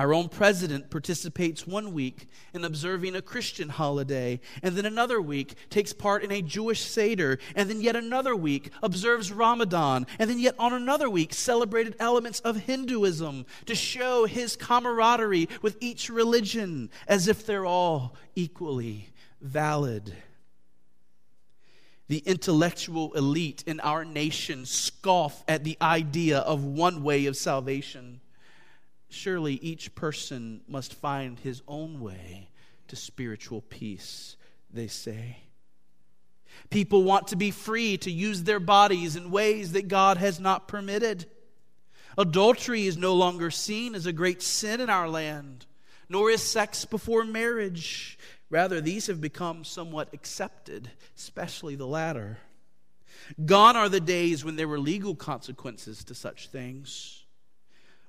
Our 0.00 0.14
own 0.14 0.30
president 0.30 0.88
participates 0.88 1.66
one 1.66 1.92
week 1.92 2.26
in 2.54 2.64
observing 2.64 3.16
a 3.16 3.20
Christian 3.20 3.68
holiday, 3.68 4.40
and 4.62 4.74
then 4.74 4.86
another 4.86 5.20
week 5.20 5.56
takes 5.68 5.92
part 5.92 6.24
in 6.24 6.32
a 6.32 6.40
Jewish 6.40 6.80
Seder, 6.80 7.38
and 7.54 7.68
then 7.68 7.82
yet 7.82 7.96
another 7.96 8.34
week 8.34 8.70
observes 8.82 9.30
Ramadan, 9.30 10.06
and 10.18 10.30
then 10.30 10.38
yet 10.38 10.54
on 10.58 10.72
another 10.72 11.10
week 11.10 11.34
celebrated 11.34 11.96
elements 12.00 12.40
of 12.40 12.60
Hinduism 12.60 13.44
to 13.66 13.74
show 13.74 14.24
his 14.24 14.56
camaraderie 14.56 15.50
with 15.60 15.76
each 15.80 16.08
religion 16.08 16.88
as 17.06 17.28
if 17.28 17.44
they're 17.44 17.66
all 17.66 18.16
equally 18.34 19.10
valid. 19.42 20.16
The 22.08 22.22
intellectual 22.24 23.12
elite 23.12 23.64
in 23.66 23.80
our 23.80 24.06
nation 24.06 24.64
scoff 24.64 25.44
at 25.46 25.64
the 25.64 25.76
idea 25.82 26.38
of 26.38 26.64
one 26.64 27.02
way 27.02 27.26
of 27.26 27.36
salvation. 27.36 28.22
Surely 29.10 29.54
each 29.54 29.94
person 29.94 30.62
must 30.68 30.94
find 30.94 31.38
his 31.38 31.62
own 31.66 32.00
way 32.00 32.48
to 32.88 32.96
spiritual 32.96 33.60
peace, 33.60 34.36
they 34.72 34.86
say. 34.86 35.38
People 36.70 37.02
want 37.02 37.28
to 37.28 37.36
be 37.36 37.50
free 37.50 37.96
to 37.98 38.10
use 38.10 38.44
their 38.44 38.60
bodies 38.60 39.16
in 39.16 39.30
ways 39.30 39.72
that 39.72 39.88
God 39.88 40.16
has 40.16 40.38
not 40.38 40.68
permitted. 40.68 41.26
Adultery 42.16 42.86
is 42.86 42.96
no 42.96 43.14
longer 43.14 43.50
seen 43.50 43.94
as 43.94 44.06
a 44.06 44.12
great 44.12 44.42
sin 44.42 44.80
in 44.80 44.88
our 44.88 45.08
land, 45.08 45.66
nor 46.08 46.30
is 46.30 46.42
sex 46.42 46.84
before 46.84 47.24
marriage. 47.24 48.18
Rather, 48.48 48.80
these 48.80 49.08
have 49.08 49.20
become 49.20 49.64
somewhat 49.64 50.08
accepted, 50.12 50.90
especially 51.16 51.74
the 51.74 51.86
latter. 51.86 52.38
Gone 53.44 53.76
are 53.76 53.88
the 53.88 54.00
days 54.00 54.44
when 54.44 54.56
there 54.56 54.68
were 54.68 54.78
legal 54.78 55.14
consequences 55.14 56.04
to 56.04 56.14
such 56.14 56.48
things. 56.48 57.19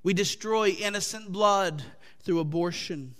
We 0.03 0.13
destroy 0.13 0.69
innocent 0.69 1.31
blood 1.31 1.83
through 2.21 2.39
abortion. 2.39 3.15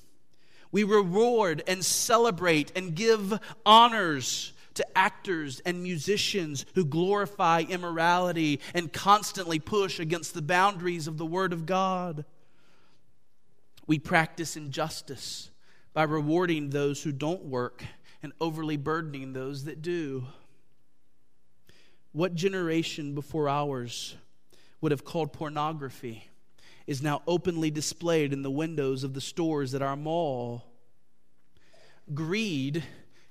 We 0.72 0.84
reward 0.84 1.64
and 1.68 1.84
celebrate 1.84 2.72
and 2.76 2.96
give 2.96 3.40
honors 3.66 4.54
to 4.76 4.98
actors 4.98 5.62
and 5.66 5.84
musicians 5.84 6.66
who 6.76 6.86
glorify 6.86 7.64
immorality 7.68 8.62
and 8.74 8.92
constantly 8.92 9.60
push 9.60 10.00
against 10.00 10.34
the 10.34 10.42
boundaries 10.42 11.08
of 11.08 11.18
the 11.18 11.26
Word 11.26 11.54
of 11.54 11.66
God. 11.66 12.26
We 13.86 14.00
practice 14.00 14.56
injustice 14.56 15.50
by 15.94 16.04
rewarding 16.04 16.70
those 16.70 17.04
who 17.04 17.12
don't 17.12 17.44
work 17.44 17.84
and 18.24 18.32
overly 18.40 18.78
burdening 18.78 19.34
those 19.34 19.66
that 19.66 19.82
do. 19.82 20.26
What 22.14 22.34
generation 22.34 23.14
before 23.14 23.50
ours 23.50 24.16
would 24.80 24.92
have 24.92 25.04
called 25.04 25.34
pornography 25.34 26.31
is 26.88 27.02
now 27.02 27.22
openly 27.28 27.72
displayed 27.72 28.34
in 28.34 28.42
the 28.42 28.52
windows 28.52 29.04
of 29.04 29.14
the 29.14 29.22
stores 29.22 29.74
at 29.74 29.82
our 29.82 29.96
mall. 29.96 30.64
Greed 32.14 32.84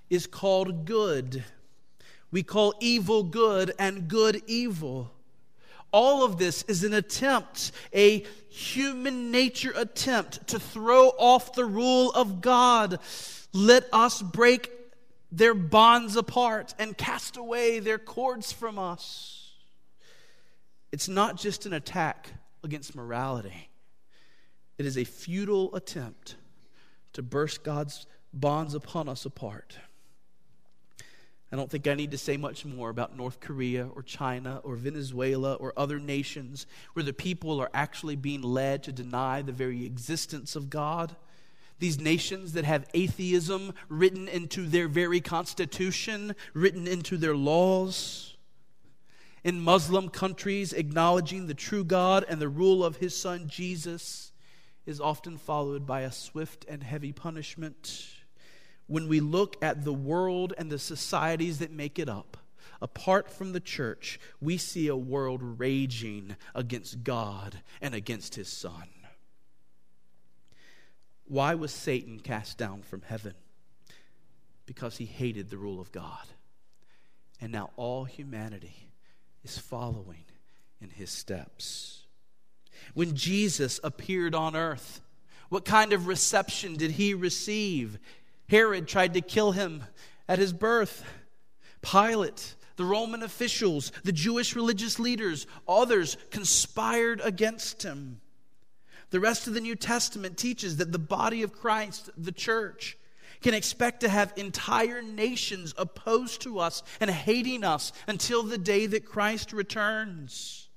is 0.09 0.27
called 0.27 0.85
good. 0.85 1.45
We 2.31 2.43
call 2.43 2.75
evil 2.81 3.23
good 3.23 3.73
and 3.79 4.09
good 4.09 4.43
evil. 4.47 5.13
All 5.93 6.25
of 6.25 6.39
this 6.39 6.63
is 6.63 6.85
an 6.85 6.95
attempt, 6.95 7.73
a 7.93 8.25
human 8.49 9.31
nature 9.31 9.73
attempt 9.75 10.47
to 10.49 10.61
throw 10.61 11.09
off 11.09 11.55
the 11.55 11.65
rule 11.65 12.13
of 12.13 12.41
God. 12.41 13.01
Let 13.53 13.87
us 13.93 14.23
break 14.23 14.71
their 15.33 15.55
bonds 15.55 16.17
apart 16.17 16.75
and 16.79 16.97
cast 16.97 17.37
away 17.37 17.81
their 17.81 17.99
cords 17.99 18.53
from 18.53 18.79
us. 18.79 19.53
It's 20.93 21.09
not 21.09 21.37
just 21.37 21.67
an 21.67 21.73
attack 21.73 22.29
against 22.63 22.95
morality. 22.95 23.71
It 24.79 24.87
is 24.87 24.97
a 24.97 25.05
futile 25.05 25.75
attempt 25.75 26.37
to 27.13 27.23
burst 27.23 27.63
God's 27.63 28.07
bonds 28.33 28.75
upon 28.75 29.09
us 29.09 29.25
apart. 29.25 29.77
I 31.53 31.57
don't 31.57 31.71
think 31.71 31.89
I 31.89 31.95
need 31.95 32.13
to 32.13 32.19
say 32.19 32.37
much 32.37 32.65
more 32.65 32.91
about 32.91 33.17
North 33.17 33.41
Korea 33.41 33.89
or 33.95 34.03
China 34.03 34.61
or 34.63 34.77
Venezuela 34.77 35.55
or 35.55 35.73
other 35.77 35.99
nations 35.99 36.67
where 36.93 37.03
the 37.03 37.13
people 37.13 37.61
are 37.61 37.71
actually 37.75 38.15
being 38.15 38.43
led 38.43 38.85
to 38.85 38.93
deny 38.93 39.43
the 39.43 39.53
very 39.53 39.85
existence 39.85 40.55
of 40.55 40.71
God. 40.71 41.17
These 41.81 41.99
nations 41.99 42.53
that 42.53 42.65
have 42.65 42.87
atheism 42.95 43.75
written 43.89 44.29
into 44.29 44.67
their 44.67 44.87
very 44.87 45.21
constitution, 45.21 46.37
written 46.55 46.87
into 46.87 47.17
their 47.17 47.35
laws 47.35 48.30
in 49.43 49.61
Muslim 49.61 50.09
countries, 50.09 50.73
acknowledging 50.73 51.47
the 51.47 51.55
true 51.55 51.85
God 51.85 52.25
and 52.29 52.41
the 52.41 52.49
rule 52.49 52.85
of 52.85 52.97
his 52.97 53.17
son 53.17 53.49
Jesus 53.49 54.33
is 54.87 55.01
often 55.01 55.39
followed 55.39 55.87
by 55.87 56.03
a 56.03 56.13
swift 56.13 56.65
and 56.69 56.83
heavy 56.83 57.13
punishment. 57.13 58.09
When 58.87 59.09
we 59.09 59.21
look 59.21 59.57
at 59.63 59.85
the 59.85 59.93
world 59.93 60.53
and 60.59 60.71
the 60.71 60.79
societies 60.79 61.59
that 61.61 61.71
make 61.71 61.99
it 61.99 62.09
up, 62.09 62.37
apart 62.83 63.31
from 63.31 63.53
the 63.53 63.61
church, 63.61 64.19
we 64.41 64.57
see 64.57 64.89
a 64.89 64.97
world 64.97 65.41
raging 65.43 66.37
against 66.55 67.05
God 67.05 67.61
and 67.81 67.95
against 67.95 68.35
his 68.35 68.49
son. 68.49 68.89
Why 71.25 71.55
was 71.55 71.71
Satan 71.71 72.19
cast 72.19 72.59
down 72.59 72.83
from 72.83 73.03
heaven? 73.03 73.35
Because 74.67 74.97
he 74.97 75.05
hated 75.05 75.49
the 75.49 75.59
rule 75.59 75.81
of 75.81 75.93
God. 75.93 76.27
And 77.41 77.53
now 77.53 77.71
all 77.77 78.05
humanity 78.05 78.90
is 79.45 79.59
following 79.59 80.25
in 80.81 80.91
his 80.91 81.11
steps. 81.11 82.03
When 82.95 83.15
Jesus 83.15 83.81
appeared 83.85 84.35
on 84.35 84.57
earth, 84.57 85.01
what 85.49 85.65
kind 85.65 85.93
of 85.93 86.07
reception 86.07 86.77
did 86.77 86.93
he 86.93 87.15
receive? 87.15 87.99
Herod 88.49 88.89
tried 88.89 89.15
to 89.15 89.21
kill 89.21 89.53
him 89.53 89.85
at 90.29 90.39
his 90.39 90.53
birth. 90.53 91.05
Pilate, 91.83 92.55
the 92.77 92.85
Roman 92.85 93.23
officials, 93.23 93.93
the 94.05 94.13
Jewish 94.13 94.55
religious 94.57 94.99
leaders, 94.99 95.47
others 95.69 96.17
conspired 96.31 97.21
against 97.23 97.83
him. 97.83 98.21
The 99.11 99.21
rest 99.21 99.47
of 99.47 99.55
the 99.55 99.61
New 99.61 99.75
Testament 99.75 100.37
teaches 100.37 100.77
that 100.77 100.93
the 100.93 100.99
body 100.99 101.43
of 101.43 101.53
Christ, 101.53 102.11
the 102.17 102.33
church, 102.33 102.97
can 103.43 103.55
expect 103.55 104.01
to 104.01 104.09
have 104.09 104.33
entire 104.37 105.03
nations 105.03 105.75
opposed 105.77 106.43
to 106.43 106.59
us 106.59 106.83
and 107.01 107.11
hating 107.11 107.65
us 107.65 107.93
until 108.07 108.43
the 108.43 108.59
day 108.59 108.87
that 108.87 109.05
Christ 109.05 109.53
returns. 109.53 110.69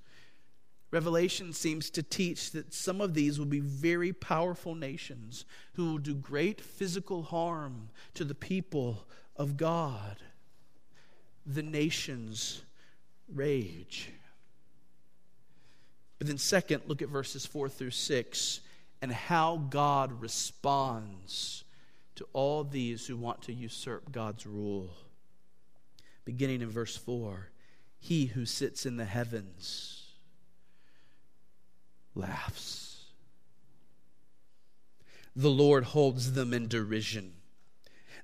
Revelation 0.92 1.54
seems 1.54 1.90
to 1.90 2.04
teach 2.04 2.52
that 2.52 2.72
some 2.72 3.02
of 3.02 3.16
these 3.16 3.40
will 3.40 3.48
be 3.48 3.60
very 3.60 4.14
powerful 4.14 4.76
nations 4.76 5.44
who 5.74 5.92
will 5.92 5.98
do 5.98 6.14
great 6.14 6.62
physical 6.62 7.24
harm 7.24 7.90
to 8.14 8.24
the 8.24 8.36
people 8.36 9.08
of 9.36 9.58
God. 9.58 10.18
The 11.46 11.64
nations 11.64 12.62
rage. 13.28 14.12
But 16.20 16.28
then, 16.28 16.38
second, 16.38 16.84
look 16.86 17.02
at 17.02 17.10
verses 17.10 17.46
4 17.46 17.70
through 17.70 17.90
6 17.90 18.62
and 19.02 19.12
how 19.12 19.58
God 19.58 20.22
responds 20.22 21.63
to 22.16 22.28
all 22.34 22.64
these 22.64 23.08
who 23.08 23.18
want 23.18 23.42
to 23.44 23.54
usurp 23.54 24.12
God's 24.12 24.46
rule. 24.46 24.90
Beginning 26.26 26.62
in 26.62 26.70
verse 26.70 26.96
4 26.96 27.50
He 28.00 28.28
who 28.28 28.46
sits 28.46 28.86
in 28.86 28.98
the 28.98 29.06
heavens 29.06 30.04
laughs. 32.16 33.06
The 35.36 35.50
Lord 35.50 35.84
holds 35.86 36.34
them 36.34 36.54
in 36.54 36.68
derision. 36.68 37.34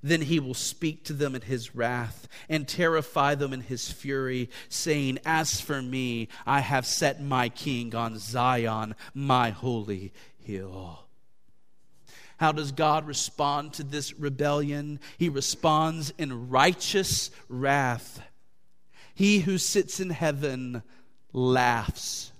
Then 0.02 0.22
he 0.22 0.40
will 0.40 0.54
speak 0.54 1.04
to 1.06 1.14
them 1.14 1.36
in 1.36 1.42
his 1.42 1.76
wrath 1.76 2.28
and 2.48 2.68
terrify 2.68 3.36
them 3.36 3.52
in 3.52 3.62
his 3.62 3.92
fury, 3.92 4.50
saying, 4.70 5.20
As 5.26 5.60
for 5.60 5.82
me, 5.82 6.30
I 6.46 6.62
have 6.62 6.86
set 6.86 7.22
my 7.22 7.50
king 7.50 7.94
on 7.94 8.18
Zion, 8.18 8.96
my 9.14 9.50
holy 9.50 10.14
hill. 10.38 11.09
How 12.40 12.54
does 12.54 12.72
God 12.72 13.06
respond 13.06 13.74
to 13.74 13.84
this 13.84 14.18
rebellion? 14.18 15.02
He 15.18 15.28
responds 15.28 16.14
in 16.18 16.50
righteous 16.50 17.32
wrath. 17.50 18.22
He 19.14 19.40
who 19.40 19.58
sits 19.58 20.00
in 20.00 20.10
heaven 20.10 20.82
laughs. 21.34 22.32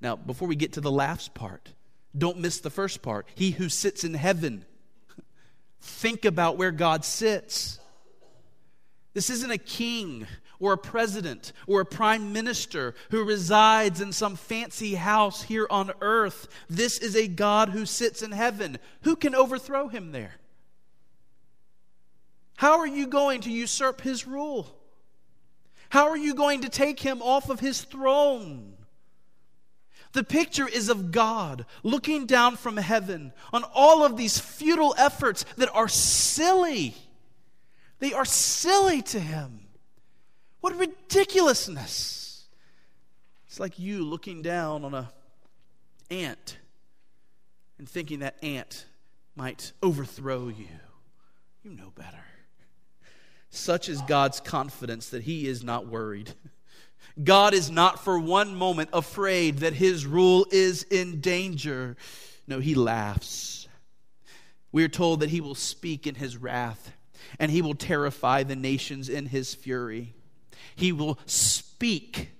Now, 0.00 0.14
before 0.14 0.46
we 0.46 0.54
get 0.54 0.74
to 0.74 0.80
the 0.80 0.92
laughs 0.92 1.26
part, 1.26 1.72
don't 2.16 2.38
miss 2.38 2.60
the 2.60 2.70
first 2.70 3.02
part. 3.02 3.26
He 3.34 3.50
who 3.50 3.68
sits 3.68 4.04
in 4.04 4.14
heaven. 4.14 4.64
Think 5.80 6.24
about 6.24 6.56
where 6.56 6.70
God 6.70 7.04
sits. 7.04 7.80
This 9.14 9.30
isn't 9.30 9.50
a 9.50 9.58
king 9.58 10.28
or 10.60 10.72
a 10.72 10.78
president 10.78 11.52
or 11.66 11.80
a 11.80 11.86
prime 11.86 12.32
minister 12.32 12.94
who 13.10 13.24
resides 13.24 14.00
in 14.00 14.12
some 14.12 14.36
fancy 14.36 14.94
house 14.94 15.42
here 15.42 15.66
on 15.70 15.92
earth. 16.00 16.48
This 16.68 16.98
is 16.98 17.14
a 17.14 17.28
God 17.28 17.70
who 17.70 17.86
sits 17.86 18.22
in 18.22 18.32
heaven. 18.32 18.78
Who 19.02 19.16
can 19.16 19.34
overthrow 19.34 19.88
him 19.88 20.12
there? 20.12 20.34
How 22.56 22.78
are 22.80 22.86
you 22.86 23.06
going 23.06 23.42
to 23.42 23.50
usurp 23.50 24.00
his 24.00 24.26
rule? 24.26 24.74
How 25.90 26.08
are 26.08 26.16
you 26.16 26.34
going 26.34 26.62
to 26.62 26.68
take 26.68 27.00
him 27.00 27.22
off 27.22 27.50
of 27.50 27.60
his 27.60 27.82
throne? 27.82 28.74
The 30.12 30.24
picture 30.24 30.66
is 30.66 30.88
of 30.88 31.12
God 31.12 31.66
looking 31.82 32.26
down 32.26 32.56
from 32.56 32.76
heaven 32.76 33.32
on 33.52 33.64
all 33.74 34.04
of 34.04 34.16
these 34.16 34.38
futile 34.38 34.94
efforts 34.98 35.44
that 35.56 35.72
are 35.74 35.88
silly. 35.88 36.94
They 37.98 38.12
are 38.12 38.24
silly 38.24 39.02
to 39.02 39.20
Him. 39.20 39.67
What 40.60 40.76
ridiculousness! 40.76 42.46
It's 43.46 43.60
like 43.60 43.78
you 43.78 44.04
looking 44.04 44.42
down 44.42 44.84
on 44.84 44.94
a 44.94 45.10
ant 46.10 46.58
and 47.78 47.88
thinking 47.88 48.20
that 48.20 48.36
ant 48.42 48.86
might 49.36 49.72
overthrow 49.82 50.48
you. 50.48 50.66
You 51.62 51.70
know 51.70 51.92
better. 51.94 52.24
Such 53.50 53.88
is 53.88 54.02
God's 54.02 54.40
confidence 54.40 55.08
that 55.10 55.22
He 55.22 55.46
is 55.46 55.64
not 55.64 55.86
worried. 55.86 56.34
God 57.22 57.54
is 57.54 57.70
not 57.70 58.02
for 58.04 58.18
one 58.18 58.54
moment 58.54 58.90
afraid 58.92 59.58
that 59.58 59.72
his 59.72 60.06
rule 60.06 60.46
is 60.50 60.84
in 60.84 61.20
danger. 61.20 61.96
No, 62.46 62.60
he 62.60 62.74
laughs. 62.74 63.66
We 64.70 64.84
are 64.84 64.88
told 64.88 65.20
that 65.20 65.30
he 65.30 65.40
will 65.40 65.54
speak 65.54 66.06
in 66.06 66.14
his 66.14 66.36
wrath 66.36 66.92
and 67.38 67.50
he 67.50 67.62
will 67.62 67.74
terrify 67.74 68.42
the 68.42 68.56
nations 68.56 69.08
in 69.08 69.26
his 69.26 69.54
fury. 69.54 70.14
He 70.78 70.92
will 70.92 71.18
speak 71.26 72.30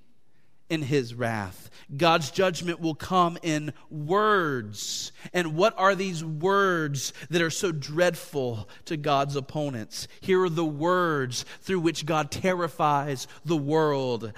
in 0.70 0.82
his 0.82 1.12
wrath. 1.12 1.70
God's 1.96 2.30
judgment 2.30 2.78
will 2.78 2.94
come 2.94 3.36
in 3.42 3.72
words. 3.90 5.10
And 5.32 5.56
what 5.56 5.74
are 5.76 5.96
these 5.96 6.24
words 6.24 7.12
that 7.30 7.42
are 7.42 7.50
so 7.50 7.72
dreadful 7.72 8.68
to 8.84 8.96
God's 8.96 9.34
opponents? 9.34 10.06
Here 10.20 10.40
are 10.44 10.48
the 10.48 10.64
words 10.64 11.44
through 11.62 11.80
which 11.80 12.06
God 12.06 12.30
terrifies 12.30 13.26
the 13.44 13.56
world 13.56 14.32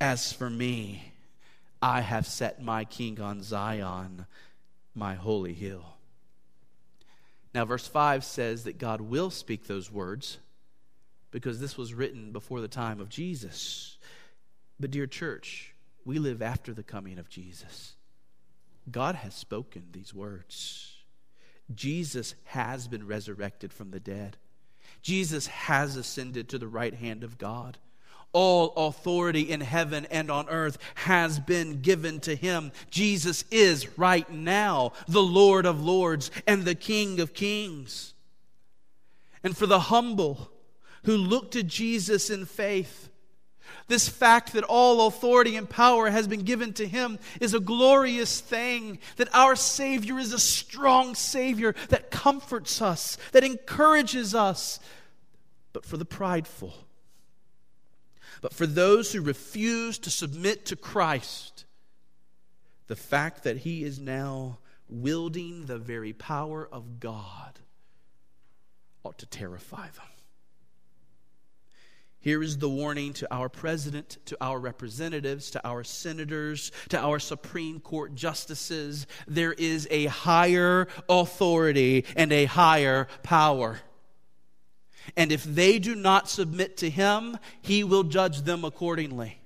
as 0.00 0.32
for 0.32 0.50
me, 0.50 1.12
I 1.80 2.00
have 2.00 2.26
set 2.26 2.60
my 2.60 2.84
king 2.84 3.20
on 3.20 3.44
Zion, 3.44 4.26
my 4.92 5.14
holy 5.14 5.54
hill. 5.54 5.84
Now, 7.54 7.64
verse 7.64 7.86
5 7.86 8.24
says 8.24 8.64
that 8.64 8.78
God 8.78 9.00
will 9.00 9.30
speak 9.30 9.68
those 9.68 9.88
words 9.88 10.38
because 11.30 11.60
this 11.60 11.76
was 11.76 11.94
written 11.94 12.32
before 12.32 12.60
the 12.60 12.68
time 12.68 13.00
of 13.00 13.08
Jesus. 13.08 13.98
But, 14.78 14.90
dear 14.90 15.06
church, 15.06 15.74
we 16.04 16.18
live 16.18 16.42
after 16.42 16.72
the 16.72 16.82
coming 16.82 17.18
of 17.18 17.28
Jesus. 17.28 17.94
God 18.90 19.14
has 19.16 19.34
spoken 19.34 19.88
these 19.92 20.14
words. 20.14 20.96
Jesus 21.74 22.34
has 22.44 22.88
been 22.88 23.06
resurrected 23.06 23.72
from 23.72 23.90
the 23.90 24.00
dead. 24.00 24.36
Jesus 25.02 25.46
has 25.46 25.96
ascended 25.96 26.48
to 26.48 26.58
the 26.58 26.66
right 26.66 26.94
hand 26.94 27.22
of 27.22 27.38
God. 27.38 27.78
All 28.32 28.72
authority 28.76 29.42
in 29.42 29.60
heaven 29.60 30.06
and 30.10 30.30
on 30.30 30.48
earth 30.48 30.78
has 30.94 31.40
been 31.40 31.80
given 31.80 32.20
to 32.20 32.34
him. 32.34 32.70
Jesus 32.90 33.44
is 33.50 33.98
right 33.98 34.30
now 34.30 34.92
the 35.08 35.22
Lord 35.22 35.66
of 35.66 35.82
lords 35.82 36.30
and 36.46 36.64
the 36.64 36.74
King 36.76 37.20
of 37.20 37.34
kings. 37.34 38.14
And 39.42 39.56
for 39.56 39.66
the 39.66 39.80
humble 39.80 40.50
who 41.04 41.16
look 41.16 41.50
to 41.52 41.62
Jesus 41.62 42.30
in 42.30 42.46
faith, 42.46 43.10
this 43.88 44.08
fact 44.08 44.52
that 44.52 44.64
all 44.64 45.08
authority 45.08 45.56
and 45.56 45.68
power 45.68 46.10
has 46.10 46.28
been 46.28 46.42
given 46.42 46.72
to 46.74 46.86
him 46.86 47.18
is 47.40 47.54
a 47.54 47.60
glorious 47.60 48.40
thing. 48.40 49.00
That 49.16 49.34
our 49.34 49.56
Savior 49.56 50.18
is 50.18 50.32
a 50.32 50.38
strong 50.38 51.16
Savior 51.16 51.74
that 51.88 52.10
comforts 52.10 52.80
us, 52.80 53.18
that 53.32 53.42
encourages 53.42 54.34
us. 54.34 54.78
But 55.72 55.84
for 55.84 55.96
the 55.96 56.04
prideful, 56.04 56.74
but 58.40 58.54
for 58.54 58.66
those 58.66 59.12
who 59.12 59.20
refuse 59.20 59.98
to 59.98 60.10
submit 60.10 60.66
to 60.66 60.76
Christ, 60.76 61.64
the 62.86 62.96
fact 62.96 63.44
that 63.44 63.58
he 63.58 63.84
is 63.84 63.98
now 63.98 64.58
wielding 64.88 65.66
the 65.66 65.78
very 65.78 66.12
power 66.12 66.68
of 66.70 67.00
God 67.00 67.58
ought 69.04 69.18
to 69.18 69.26
terrify 69.26 69.88
them. 69.88 70.06
Here 72.22 72.42
is 72.42 72.58
the 72.58 72.68
warning 72.68 73.14
to 73.14 73.34
our 73.34 73.48
president, 73.48 74.18
to 74.26 74.36
our 74.42 74.58
representatives, 74.58 75.50
to 75.52 75.66
our 75.66 75.82
senators, 75.82 76.70
to 76.90 76.98
our 76.98 77.18
Supreme 77.18 77.80
Court 77.80 78.14
justices. 78.14 79.06
There 79.26 79.54
is 79.54 79.88
a 79.90 80.04
higher 80.06 80.86
authority 81.08 82.04
and 82.14 82.30
a 82.30 82.44
higher 82.44 83.08
power. 83.22 83.80
And 85.16 85.32
if 85.32 85.44
they 85.44 85.78
do 85.78 85.94
not 85.94 86.28
submit 86.28 86.76
to 86.78 86.90
him, 86.90 87.38
he 87.62 87.84
will 87.84 88.02
judge 88.02 88.42
them 88.42 88.66
accordingly. 88.66 89.40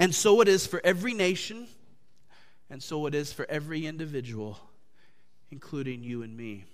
And 0.00 0.12
so 0.12 0.40
it 0.40 0.48
is 0.48 0.66
for 0.66 0.80
every 0.82 1.14
nation, 1.14 1.68
and 2.68 2.82
so 2.82 3.06
it 3.06 3.14
is 3.14 3.32
for 3.32 3.46
every 3.48 3.86
individual, 3.86 4.58
including 5.52 6.02
you 6.02 6.22
and 6.22 6.36
me. 6.36 6.64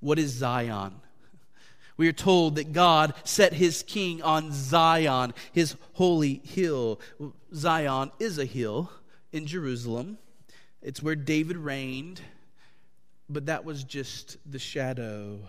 What 0.00 0.18
is 0.18 0.30
Zion? 0.30 1.00
We 1.98 2.08
are 2.08 2.12
told 2.12 2.54
that 2.56 2.72
God 2.72 3.12
set 3.24 3.52
his 3.52 3.82
king 3.82 4.22
on 4.22 4.52
Zion, 4.52 5.34
his 5.52 5.76
holy 5.92 6.40
hill. 6.44 7.00
Zion 7.54 8.10
is 8.18 8.38
a 8.38 8.46
hill 8.46 8.90
in 9.32 9.46
Jerusalem, 9.46 10.16
it's 10.80 11.02
where 11.02 11.16
David 11.16 11.58
reigned, 11.58 12.22
but 13.28 13.44
that 13.46 13.66
was 13.66 13.84
just 13.84 14.38
the 14.50 14.58
shadow 14.58 15.40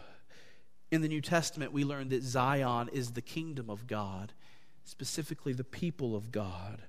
in 0.91 1.01
the 1.01 1.07
New 1.07 1.21
Testament, 1.21 1.71
we 1.71 1.83
learn 1.83 2.09
that 2.09 2.23
Zion 2.23 2.89
is 2.91 3.11
the 3.11 3.21
kingdom 3.21 3.69
of 3.69 3.85
God, 3.87 4.33
specifically 4.83 5.53
the 5.53 5.63
people 5.63 6.15
of 6.15 6.31
God. 6.31 6.81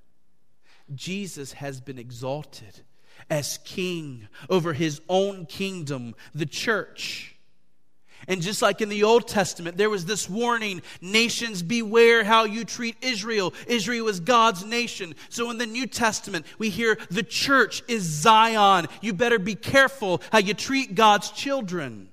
Jesus 0.94 1.52
has 1.54 1.80
been 1.80 1.98
exalted 1.98 2.80
as 3.28 3.58
king 3.64 4.28
over 4.48 4.72
his 4.72 5.00
own 5.08 5.44
kingdom, 5.44 6.14
the 6.34 6.46
church. 6.46 7.29
And 8.28 8.42
just 8.42 8.62
like 8.62 8.80
in 8.80 8.88
the 8.88 9.04
Old 9.04 9.26
Testament, 9.26 9.76
there 9.76 9.90
was 9.90 10.04
this 10.04 10.28
warning 10.28 10.82
nations, 11.00 11.62
beware 11.62 12.22
how 12.22 12.44
you 12.44 12.64
treat 12.64 12.96
Israel. 13.00 13.54
Israel 13.66 14.08
is 14.08 14.20
God's 14.20 14.64
nation. 14.64 15.14
So 15.28 15.50
in 15.50 15.58
the 15.58 15.66
New 15.66 15.86
Testament, 15.86 16.46
we 16.58 16.70
hear 16.70 16.98
the 17.10 17.22
church 17.22 17.82
is 17.88 18.02
Zion. 18.02 18.86
You 19.00 19.14
better 19.14 19.38
be 19.38 19.54
careful 19.54 20.20
how 20.30 20.38
you 20.38 20.54
treat 20.54 20.94
God's 20.94 21.30
children. 21.30 22.08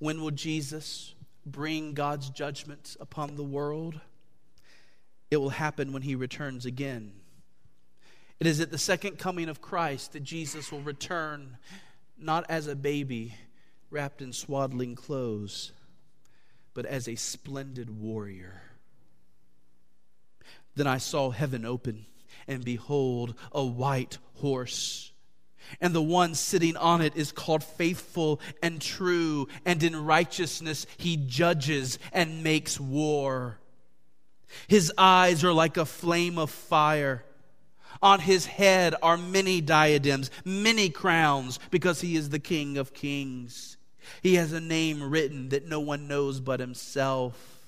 When 0.00 0.20
will 0.20 0.30
Jesus 0.30 1.14
bring 1.44 1.94
God's 1.94 2.30
judgment 2.30 2.96
upon 3.00 3.36
the 3.36 3.42
world? 3.42 4.00
It 5.30 5.36
will 5.36 5.50
happen 5.50 5.92
when 5.92 6.02
he 6.02 6.14
returns 6.14 6.64
again. 6.64 7.12
It 8.40 8.46
is 8.46 8.60
at 8.60 8.70
the 8.70 8.78
second 8.78 9.18
coming 9.18 9.48
of 9.48 9.60
Christ 9.60 10.12
that 10.12 10.22
Jesus 10.22 10.70
will 10.70 10.80
return, 10.80 11.58
not 12.16 12.46
as 12.48 12.66
a 12.66 12.76
baby 12.76 13.34
wrapped 13.90 14.22
in 14.22 14.32
swaddling 14.32 14.94
clothes, 14.94 15.72
but 16.74 16.86
as 16.86 17.08
a 17.08 17.16
splendid 17.16 17.90
warrior. 17.90 18.62
Then 20.76 20.86
I 20.86 20.98
saw 20.98 21.30
heaven 21.30 21.64
open, 21.64 22.06
and 22.46 22.64
behold, 22.64 23.34
a 23.50 23.64
white 23.64 24.18
horse. 24.34 25.12
And 25.80 25.92
the 25.92 26.02
one 26.02 26.34
sitting 26.34 26.76
on 26.76 27.02
it 27.02 27.16
is 27.16 27.32
called 27.32 27.64
faithful 27.64 28.40
and 28.62 28.80
true, 28.80 29.48
and 29.64 29.82
in 29.82 30.04
righteousness 30.04 30.86
he 30.96 31.16
judges 31.16 31.98
and 32.12 32.44
makes 32.44 32.78
war. 32.78 33.58
His 34.66 34.92
eyes 34.96 35.44
are 35.44 35.52
like 35.52 35.76
a 35.76 35.84
flame 35.84 36.38
of 36.38 36.50
fire. 36.50 37.24
On 38.02 38.20
his 38.20 38.46
head 38.46 38.94
are 39.02 39.16
many 39.16 39.60
diadems, 39.60 40.30
many 40.44 40.88
crowns, 40.88 41.58
because 41.70 42.00
he 42.00 42.16
is 42.16 42.30
the 42.30 42.38
King 42.38 42.78
of 42.78 42.94
kings. 42.94 43.76
He 44.22 44.36
has 44.36 44.52
a 44.52 44.60
name 44.60 45.02
written 45.02 45.48
that 45.50 45.68
no 45.68 45.80
one 45.80 46.08
knows 46.08 46.40
but 46.40 46.60
himself. 46.60 47.58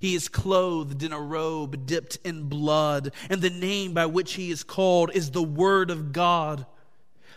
He 0.00 0.14
is 0.14 0.28
clothed 0.28 1.02
in 1.02 1.12
a 1.12 1.20
robe 1.20 1.86
dipped 1.86 2.18
in 2.24 2.48
blood, 2.48 3.12
and 3.30 3.40
the 3.40 3.50
name 3.50 3.94
by 3.94 4.06
which 4.06 4.34
he 4.34 4.50
is 4.50 4.62
called 4.62 5.10
is 5.14 5.30
the 5.30 5.42
Word 5.42 5.90
of 5.90 6.12
God. 6.12 6.66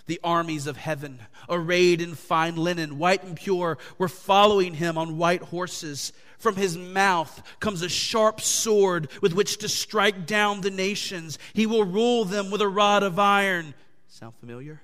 The 0.09 0.19
armies 0.23 0.65
of 0.65 0.75
heaven, 0.75 1.19
arrayed 1.47 2.01
in 2.01 2.15
fine 2.15 2.55
linen, 2.55 2.97
white 2.97 3.21
and 3.21 3.37
pure, 3.37 3.77
were 3.99 4.07
following 4.07 4.73
him 4.73 4.97
on 4.97 5.19
white 5.19 5.43
horses. 5.43 6.13
From 6.39 6.55
his 6.55 6.75
mouth 6.75 7.43
comes 7.59 7.83
a 7.83 7.89
sharp 7.89 8.41
sword 8.41 9.11
with 9.21 9.33
which 9.33 9.59
to 9.59 9.69
strike 9.69 10.25
down 10.25 10.61
the 10.61 10.71
nations. 10.71 11.37
He 11.53 11.67
will 11.67 11.83
rule 11.83 12.25
them 12.25 12.49
with 12.49 12.59
a 12.59 12.67
rod 12.67 13.03
of 13.03 13.19
iron. 13.19 13.75
Sound 14.07 14.33
familiar? 14.39 14.81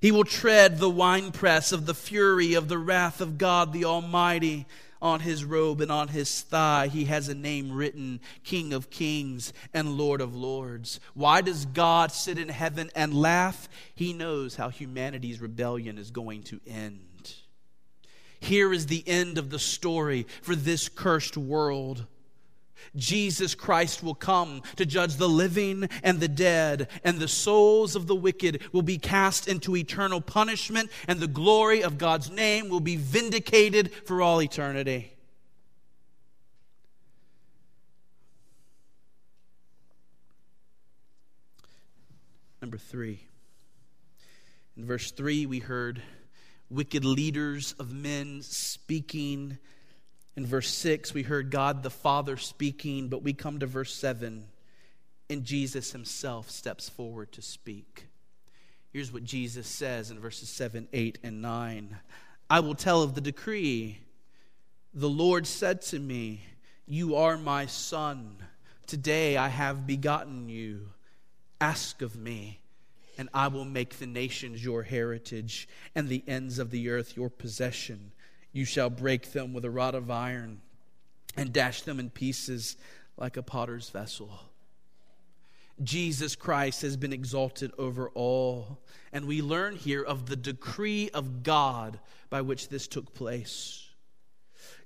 He 0.00 0.10
will 0.10 0.24
tread 0.24 0.78
the 0.78 0.90
winepress 0.90 1.70
of 1.70 1.86
the 1.86 1.94
fury 1.94 2.54
of 2.54 2.66
the 2.66 2.78
wrath 2.78 3.20
of 3.20 3.38
God 3.38 3.72
the 3.72 3.84
Almighty. 3.84 4.66
On 5.00 5.20
his 5.20 5.44
robe 5.44 5.80
and 5.80 5.92
on 5.92 6.08
his 6.08 6.42
thigh, 6.42 6.88
he 6.88 7.04
has 7.04 7.28
a 7.28 7.34
name 7.34 7.72
written 7.72 8.20
King 8.42 8.72
of 8.72 8.90
Kings 8.90 9.52
and 9.72 9.96
Lord 9.96 10.20
of 10.20 10.34
Lords. 10.34 10.98
Why 11.14 11.40
does 11.40 11.66
God 11.66 12.10
sit 12.10 12.38
in 12.38 12.48
heaven 12.48 12.90
and 12.94 13.14
laugh? 13.14 13.68
He 13.94 14.12
knows 14.12 14.56
how 14.56 14.70
humanity's 14.70 15.40
rebellion 15.40 15.98
is 15.98 16.10
going 16.10 16.42
to 16.44 16.60
end. 16.66 17.34
Here 18.40 18.72
is 18.72 18.86
the 18.86 19.04
end 19.06 19.38
of 19.38 19.50
the 19.50 19.58
story 19.58 20.26
for 20.42 20.54
this 20.54 20.88
cursed 20.88 21.36
world. 21.36 22.06
Jesus 22.96 23.54
Christ 23.54 24.02
will 24.02 24.14
come 24.14 24.62
to 24.76 24.86
judge 24.86 25.16
the 25.16 25.28
living 25.28 25.88
and 26.02 26.20
the 26.20 26.28
dead, 26.28 26.88
and 27.04 27.18
the 27.18 27.28
souls 27.28 27.96
of 27.96 28.06
the 28.06 28.14
wicked 28.14 28.62
will 28.72 28.82
be 28.82 28.98
cast 28.98 29.48
into 29.48 29.76
eternal 29.76 30.20
punishment, 30.20 30.90
and 31.06 31.20
the 31.20 31.26
glory 31.26 31.82
of 31.82 31.98
God's 31.98 32.30
name 32.30 32.68
will 32.68 32.80
be 32.80 32.96
vindicated 32.96 33.92
for 34.04 34.22
all 34.22 34.42
eternity. 34.42 35.12
Number 42.60 42.76
three. 42.76 43.20
In 44.76 44.84
verse 44.84 45.10
three, 45.10 45.46
we 45.46 45.58
heard 45.58 46.02
wicked 46.70 47.04
leaders 47.04 47.74
of 47.78 47.92
men 47.92 48.42
speaking 48.42 49.58
in 50.38 50.46
verse 50.46 50.68
6, 50.68 51.14
we 51.14 51.24
heard 51.24 51.50
God 51.50 51.82
the 51.82 51.90
Father 51.90 52.36
speaking, 52.36 53.08
but 53.08 53.24
we 53.24 53.32
come 53.32 53.58
to 53.58 53.66
verse 53.66 53.92
7, 53.92 54.44
and 55.28 55.42
Jesus 55.42 55.90
himself 55.90 56.48
steps 56.48 56.88
forward 56.88 57.32
to 57.32 57.42
speak. 57.42 58.06
Here's 58.92 59.12
what 59.12 59.24
Jesus 59.24 59.66
says 59.66 60.12
in 60.12 60.20
verses 60.20 60.48
7, 60.48 60.86
8, 60.92 61.18
and 61.24 61.42
9 61.42 61.98
I 62.48 62.60
will 62.60 62.76
tell 62.76 63.02
of 63.02 63.16
the 63.16 63.20
decree. 63.20 63.98
The 64.94 65.08
Lord 65.08 65.44
said 65.44 65.82
to 65.82 65.98
me, 65.98 66.42
You 66.86 67.16
are 67.16 67.36
my 67.36 67.66
son. 67.66 68.36
Today 68.86 69.36
I 69.36 69.48
have 69.48 69.88
begotten 69.88 70.48
you. 70.48 70.90
Ask 71.60 72.00
of 72.00 72.14
me, 72.14 72.60
and 73.18 73.28
I 73.34 73.48
will 73.48 73.64
make 73.64 73.98
the 73.98 74.06
nations 74.06 74.64
your 74.64 74.84
heritage 74.84 75.68
and 75.96 76.08
the 76.08 76.22
ends 76.28 76.60
of 76.60 76.70
the 76.70 76.90
earth 76.90 77.16
your 77.16 77.28
possession. 77.28 78.12
You 78.52 78.64
shall 78.64 78.90
break 78.90 79.32
them 79.32 79.52
with 79.52 79.64
a 79.64 79.70
rod 79.70 79.94
of 79.94 80.10
iron 80.10 80.60
and 81.36 81.52
dash 81.52 81.82
them 81.82 82.00
in 82.00 82.10
pieces 82.10 82.76
like 83.16 83.36
a 83.36 83.42
potter's 83.42 83.90
vessel. 83.90 84.30
Jesus 85.82 86.34
Christ 86.34 86.82
has 86.82 86.96
been 86.96 87.12
exalted 87.12 87.72
over 87.78 88.10
all. 88.10 88.80
And 89.12 89.26
we 89.26 89.42
learn 89.42 89.76
here 89.76 90.02
of 90.02 90.26
the 90.26 90.36
decree 90.36 91.10
of 91.10 91.42
God 91.42 92.00
by 92.30 92.40
which 92.40 92.68
this 92.68 92.88
took 92.88 93.14
place. 93.14 93.88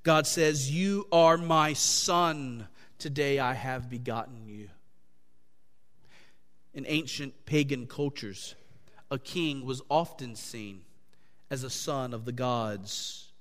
God 0.02 0.26
says, 0.26 0.70
You 0.70 1.06
are 1.12 1.36
my 1.36 1.72
son. 1.72 2.68
Today 2.98 3.38
I 3.38 3.54
have 3.54 3.90
begotten 3.90 4.46
you. 4.46 4.68
In 6.74 6.84
ancient 6.88 7.46
pagan 7.46 7.86
cultures, 7.86 8.54
a 9.10 9.18
king 9.18 9.64
was 9.64 9.82
often 9.90 10.36
seen 10.36 10.82
as 11.50 11.64
a 11.64 11.70
son 11.70 12.14
of 12.14 12.24
the 12.24 12.32
gods. 12.32 13.31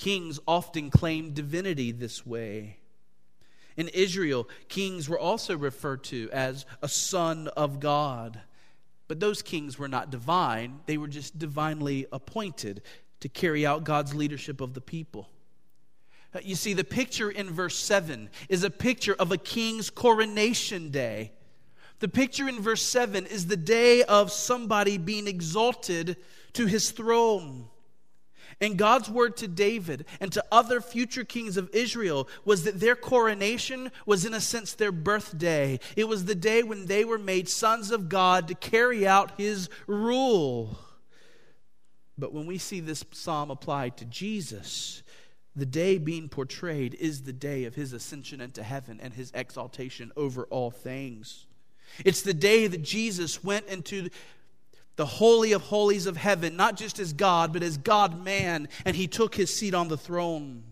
Kings 0.00 0.40
often 0.48 0.88
claimed 0.88 1.34
divinity 1.34 1.92
this 1.92 2.24
way. 2.24 2.78
In 3.76 3.88
Israel, 3.88 4.48
kings 4.70 5.10
were 5.10 5.18
also 5.18 5.58
referred 5.58 6.04
to 6.04 6.30
as 6.32 6.64
a 6.80 6.88
son 6.88 7.48
of 7.48 7.80
God. 7.80 8.40
But 9.08 9.20
those 9.20 9.42
kings 9.42 9.78
were 9.78 9.88
not 9.88 10.10
divine, 10.10 10.80
they 10.86 10.96
were 10.96 11.06
just 11.06 11.38
divinely 11.38 12.06
appointed 12.12 12.80
to 13.20 13.28
carry 13.28 13.66
out 13.66 13.84
God's 13.84 14.14
leadership 14.14 14.62
of 14.62 14.72
the 14.72 14.80
people. 14.80 15.28
Uh, 16.34 16.38
you 16.42 16.54
see, 16.54 16.72
the 16.72 16.82
picture 16.82 17.30
in 17.30 17.50
verse 17.50 17.76
7 17.76 18.30
is 18.48 18.64
a 18.64 18.70
picture 18.70 19.16
of 19.18 19.32
a 19.32 19.36
king's 19.36 19.90
coronation 19.90 20.88
day. 20.88 21.30
The 21.98 22.08
picture 22.08 22.48
in 22.48 22.62
verse 22.62 22.80
7 22.80 23.26
is 23.26 23.48
the 23.48 23.56
day 23.58 24.02
of 24.04 24.32
somebody 24.32 24.96
being 24.96 25.28
exalted 25.28 26.16
to 26.54 26.64
his 26.64 26.90
throne. 26.90 27.68
And 28.60 28.76
God's 28.76 29.08
word 29.08 29.38
to 29.38 29.48
David 29.48 30.04
and 30.20 30.30
to 30.32 30.44
other 30.52 30.80
future 30.80 31.24
kings 31.24 31.56
of 31.56 31.70
Israel 31.72 32.28
was 32.44 32.64
that 32.64 32.78
their 32.78 32.96
coronation 32.96 33.90
was, 34.04 34.26
in 34.26 34.34
a 34.34 34.40
sense, 34.40 34.74
their 34.74 34.92
birthday. 34.92 35.80
It 35.96 36.08
was 36.08 36.26
the 36.26 36.34
day 36.34 36.62
when 36.62 36.86
they 36.86 37.04
were 37.04 37.18
made 37.18 37.48
sons 37.48 37.90
of 37.90 38.10
God 38.10 38.48
to 38.48 38.54
carry 38.54 39.06
out 39.06 39.38
his 39.38 39.70
rule. 39.86 40.78
But 42.18 42.34
when 42.34 42.44
we 42.44 42.58
see 42.58 42.80
this 42.80 43.02
psalm 43.12 43.50
applied 43.50 43.96
to 43.96 44.04
Jesus, 44.04 45.02
the 45.56 45.64
day 45.64 45.96
being 45.96 46.28
portrayed 46.28 46.94
is 46.94 47.22
the 47.22 47.32
day 47.32 47.64
of 47.64 47.74
his 47.74 47.94
ascension 47.94 48.42
into 48.42 48.62
heaven 48.62 49.00
and 49.02 49.14
his 49.14 49.32
exaltation 49.34 50.12
over 50.16 50.44
all 50.44 50.70
things. 50.70 51.46
It's 52.04 52.22
the 52.22 52.34
day 52.34 52.66
that 52.66 52.82
Jesus 52.82 53.42
went 53.42 53.66
into 53.66 54.10
the 55.00 55.06
Holy 55.06 55.52
of 55.52 55.62
Holies 55.62 56.04
of 56.04 56.18
heaven, 56.18 56.56
not 56.56 56.76
just 56.76 56.98
as 56.98 57.14
God, 57.14 57.54
but 57.54 57.62
as 57.62 57.78
God 57.78 58.22
man, 58.22 58.68
and 58.84 58.94
he 58.94 59.06
took 59.06 59.34
his 59.34 59.50
seat 59.50 59.72
on 59.72 59.88
the 59.88 59.96
throne. 59.96 60.62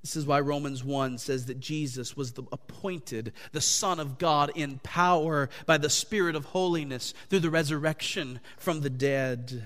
This 0.00 0.16
is 0.16 0.24
why 0.24 0.40
Romans 0.40 0.82
1 0.82 1.18
says 1.18 1.44
that 1.44 1.60
Jesus 1.60 2.16
was 2.16 2.32
the 2.32 2.44
appointed, 2.52 3.34
the 3.52 3.60
Son 3.60 4.00
of 4.00 4.16
God 4.16 4.50
in 4.54 4.78
power 4.78 5.50
by 5.66 5.76
the 5.76 5.90
Spirit 5.90 6.36
of 6.36 6.46
holiness 6.46 7.12
through 7.28 7.40
the 7.40 7.50
resurrection 7.50 8.40
from 8.56 8.80
the 8.80 8.88
dead. 8.88 9.62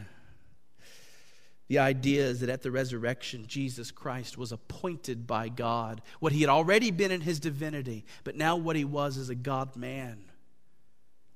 The 1.69 1.79
idea 1.79 2.25
is 2.25 2.40
that 2.40 2.51
at 2.51 2.62
the 2.62 2.73
resurrection, 2.73 3.45
Jesus 3.47 3.93
Christ 3.93 4.38
was 4.38 4.51
appointed 4.51 5.29
by 5.29 5.51
God. 5.51 6.03
What 6.19 6.33
he 6.33 6.40
had 6.40 6.51
already 6.51 6.90
been 6.90 7.12
in 7.12 7.21
his 7.21 7.38
divinity, 7.38 8.05
but 8.25 8.35
now 8.35 8.57
what 8.57 8.75
he 8.75 8.85
was 8.85 9.16
as 9.16 9.29
a 9.29 9.37
God 9.37 9.77
man. 9.77 10.30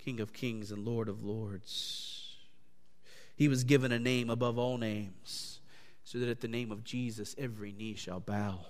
King 0.04 0.20
of 0.20 0.32
kings 0.32 0.70
and 0.70 0.84
Lord 0.84 1.08
of 1.08 1.24
lords. 1.24 2.36
He 3.36 3.48
was 3.48 3.64
given 3.64 3.90
a 3.90 3.98
name 3.98 4.30
above 4.30 4.58
all 4.58 4.76
names, 4.76 5.60
so 6.04 6.18
that 6.18 6.28
at 6.28 6.40
the 6.40 6.48
name 6.48 6.70
of 6.70 6.84
Jesus 6.84 7.34
every 7.38 7.72
knee 7.72 7.94
shall 7.94 8.20
bow. 8.20 8.60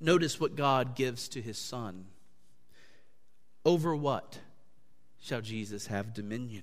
Notice 0.00 0.40
what 0.40 0.56
God 0.56 0.94
gives 0.94 1.28
to 1.30 1.42
his 1.42 1.58
Son. 1.58 2.06
Over 3.64 3.94
what 3.94 4.38
shall 5.20 5.40
Jesus 5.40 5.88
have 5.88 6.14
dominion? 6.14 6.62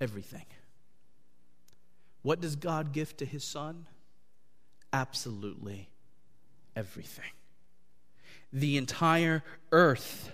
Everything. 0.00 0.46
What 2.22 2.40
does 2.40 2.56
God 2.56 2.92
give 2.92 3.16
to 3.16 3.24
his 3.24 3.42
Son? 3.42 3.86
Absolutely 4.92 5.88
everything. 6.76 7.24
The 8.52 8.76
entire 8.76 9.42
earth 9.72 10.30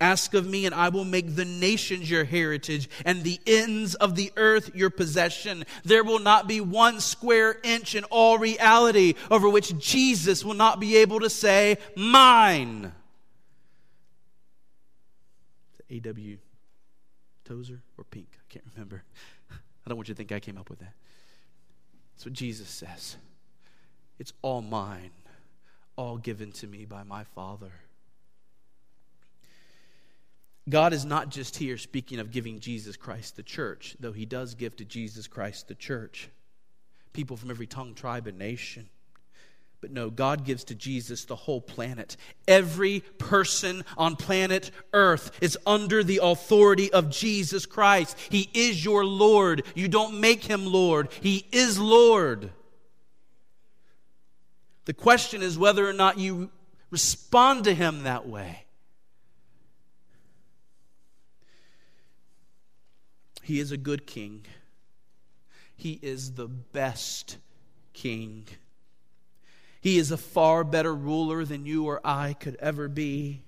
Ask 0.00 0.34
of 0.34 0.46
me, 0.46 0.66
and 0.66 0.74
I 0.74 0.88
will 0.88 1.04
make 1.04 1.36
the 1.36 1.44
nations 1.44 2.10
your 2.10 2.24
heritage 2.24 2.88
and 3.04 3.22
the 3.22 3.40
ends 3.46 3.94
of 3.94 4.16
the 4.16 4.32
earth 4.36 4.74
your 4.74 4.90
possession. 4.90 5.64
There 5.84 6.04
will 6.04 6.18
not 6.18 6.48
be 6.48 6.60
one 6.60 7.00
square 7.00 7.58
inch 7.62 7.94
in 7.94 8.04
all 8.04 8.38
reality 8.38 9.14
over 9.30 9.48
which 9.48 9.76
Jesus 9.78 10.44
will 10.44 10.54
not 10.54 10.80
be 10.80 10.96
able 10.96 11.20
to 11.20 11.30
say, 11.30 11.78
Mine. 11.96 12.92
A.W. 15.90 16.38
Tozer 17.44 17.82
or 17.98 18.04
Pink? 18.04 18.28
I 18.34 18.44
can't 18.48 18.64
remember. 18.74 19.02
I 19.50 19.88
don't 19.88 19.96
want 19.96 20.08
you 20.08 20.14
to 20.14 20.18
think 20.18 20.32
I 20.32 20.40
came 20.40 20.56
up 20.56 20.70
with 20.70 20.78
that. 20.78 20.94
That's 22.14 22.26
what 22.26 22.34
Jesus 22.34 22.68
says. 22.68 23.16
It's 24.18 24.32
all 24.42 24.60
mine, 24.60 25.10
all 25.96 26.18
given 26.18 26.52
to 26.52 26.66
me 26.66 26.84
by 26.84 27.02
my 27.02 27.24
Father. 27.24 27.72
God 30.70 30.92
is 30.92 31.04
not 31.04 31.30
just 31.30 31.56
here 31.56 31.76
speaking 31.76 32.18
of 32.18 32.30
giving 32.30 32.60
Jesus 32.60 32.96
Christ 32.96 33.36
the 33.36 33.42
church, 33.42 33.96
though 34.00 34.12
he 34.12 34.24
does 34.24 34.54
give 34.54 34.76
to 34.76 34.84
Jesus 34.84 35.26
Christ 35.26 35.68
the 35.68 35.74
church. 35.74 36.30
People 37.12 37.36
from 37.36 37.50
every 37.50 37.66
tongue, 37.66 37.94
tribe, 37.94 38.26
and 38.26 38.38
nation. 38.38 38.88
But 39.80 39.90
no, 39.90 40.10
God 40.10 40.44
gives 40.44 40.64
to 40.64 40.74
Jesus 40.74 41.24
the 41.24 41.36
whole 41.36 41.60
planet. 41.60 42.16
Every 42.46 43.00
person 43.18 43.82
on 43.96 44.16
planet 44.16 44.70
Earth 44.92 45.32
is 45.40 45.58
under 45.66 46.04
the 46.04 46.20
authority 46.22 46.92
of 46.92 47.10
Jesus 47.10 47.64
Christ. 47.64 48.16
He 48.28 48.50
is 48.52 48.84
your 48.84 49.04
Lord. 49.04 49.64
You 49.74 49.88
don't 49.88 50.20
make 50.20 50.44
him 50.44 50.66
Lord, 50.66 51.08
He 51.20 51.46
is 51.50 51.78
Lord. 51.78 52.50
The 54.84 54.94
question 54.94 55.42
is 55.42 55.58
whether 55.58 55.88
or 55.88 55.92
not 55.92 56.18
you 56.18 56.50
respond 56.90 57.64
to 57.64 57.74
him 57.74 58.02
that 58.02 58.26
way. 58.28 58.64
He 63.50 63.58
is 63.58 63.72
a 63.72 63.76
good 63.76 64.06
king. 64.06 64.46
He 65.74 65.98
is 66.02 66.34
the 66.34 66.46
best 66.46 67.38
king. 67.92 68.46
He 69.80 69.98
is 69.98 70.12
a 70.12 70.16
far 70.16 70.62
better 70.62 70.94
ruler 70.94 71.44
than 71.44 71.66
you 71.66 71.86
or 71.86 72.00
I 72.04 72.34
could 72.34 72.54
ever 72.60 72.86
be. 72.86 73.42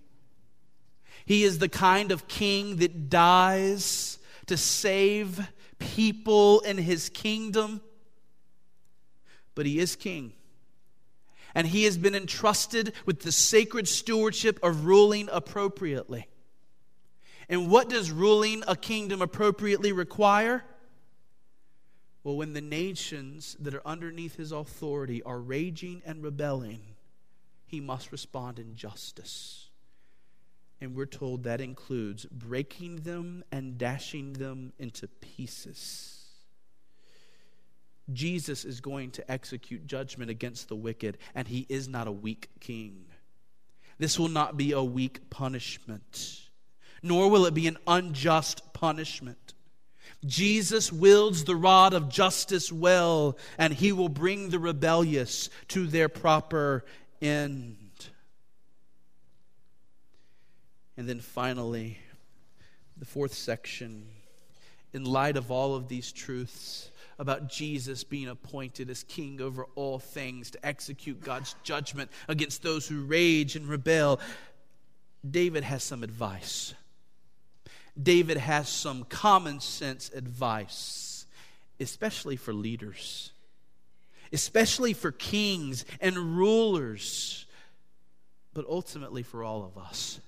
He 1.24 1.44
is 1.44 1.60
the 1.60 1.68
kind 1.68 2.10
of 2.10 2.26
king 2.26 2.78
that 2.78 3.10
dies 3.10 4.18
to 4.46 4.56
save 4.56 5.40
people 5.78 6.58
in 6.62 6.78
his 6.78 7.08
kingdom. 7.08 7.80
But 9.54 9.66
he 9.66 9.78
is 9.78 9.94
king. 9.94 10.32
And 11.54 11.64
he 11.64 11.84
has 11.84 11.96
been 11.96 12.16
entrusted 12.16 12.92
with 13.06 13.20
the 13.20 13.30
sacred 13.30 13.86
stewardship 13.86 14.58
of 14.64 14.84
ruling 14.84 15.28
appropriately. 15.30 16.26
And 17.48 17.70
what 17.70 17.88
does 17.88 18.10
ruling 18.10 18.62
a 18.66 18.76
kingdom 18.76 19.22
appropriately 19.22 19.92
require? 19.92 20.64
Well, 22.24 22.36
when 22.36 22.52
the 22.52 22.60
nations 22.60 23.56
that 23.60 23.74
are 23.74 23.86
underneath 23.86 24.36
his 24.36 24.52
authority 24.52 25.22
are 25.22 25.40
raging 25.40 26.02
and 26.06 26.22
rebelling, 26.22 26.80
he 27.66 27.80
must 27.80 28.12
respond 28.12 28.58
in 28.58 28.76
justice. 28.76 29.70
And 30.80 30.94
we're 30.94 31.06
told 31.06 31.44
that 31.44 31.60
includes 31.60 32.26
breaking 32.26 32.96
them 32.96 33.44
and 33.50 33.78
dashing 33.78 34.34
them 34.34 34.72
into 34.78 35.08
pieces. 35.08 36.18
Jesus 38.12 38.64
is 38.64 38.80
going 38.80 39.12
to 39.12 39.30
execute 39.30 39.86
judgment 39.86 40.30
against 40.30 40.68
the 40.68 40.76
wicked, 40.76 41.18
and 41.34 41.46
he 41.46 41.66
is 41.68 41.88
not 41.88 42.08
a 42.08 42.12
weak 42.12 42.50
king. 42.60 43.04
This 43.98 44.18
will 44.18 44.28
not 44.28 44.56
be 44.56 44.72
a 44.72 44.82
weak 44.82 45.30
punishment 45.30 46.41
nor 47.02 47.28
will 47.28 47.46
it 47.46 47.54
be 47.54 47.66
an 47.66 47.78
unjust 47.86 48.72
punishment. 48.72 49.54
Jesus 50.24 50.92
wields 50.92 51.44
the 51.44 51.56
rod 51.56 51.94
of 51.94 52.08
justice 52.08 52.70
well, 52.70 53.36
and 53.58 53.72
he 53.72 53.90
will 53.90 54.08
bring 54.08 54.50
the 54.50 54.58
rebellious 54.58 55.50
to 55.68 55.86
their 55.86 56.08
proper 56.08 56.84
end. 57.20 57.76
And 60.96 61.08
then 61.08 61.20
finally, 61.20 61.98
the 62.96 63.04
fourth 63.04 63.34
section, 63.34 64.06
in 64.92 65.04
light 65.04 65.36
of 65.36 65.50
all 65.50 65.74
of 65.74 65.88
these 65.88 66.12
truths 66.12 66.90
about 67.18 67.48
Jesus 67.48 68.04
being 68.04 68.28
appointed 68.28 68.90
as 68.90 69.02
king 69.04 69.40
over 69.40 69.66
all 69.74 69.98
things 69.98 70.50
to 70.52 70.66
execute 70.66 71.20
God's 71.20 71.54
judgment 71.62 72.10
against 72.28 72.62
those 72.62 72.86
who 72.86 73.04
rage 73.04 73.56
and 73.56 73.66
rebel, 73.66 74.20
David 75.28 75.64
has 75.64 75.82
some 75.82 76.02
advice. 76.02 76.74
David 78.00 78.36
has 78.38 78.68
some 78.68 79.04
common 79.04 79.60
sense 79.60 80.10
advice, 80.14 81.26
especially 81.78 82.36
for 82.36 82.52
leaders, 82.52 83.32
especially 84.32 84.94
for 84.94 85.12
kings 85.12 85.84
and 86.00 86.16
rulers, 86.16 87.46
but 88.54 88.64
ultimately 88.68 89.22
for 89.22 89.44
all 89.44 89.64
of 89.64 89.76
us. 89.76 90.20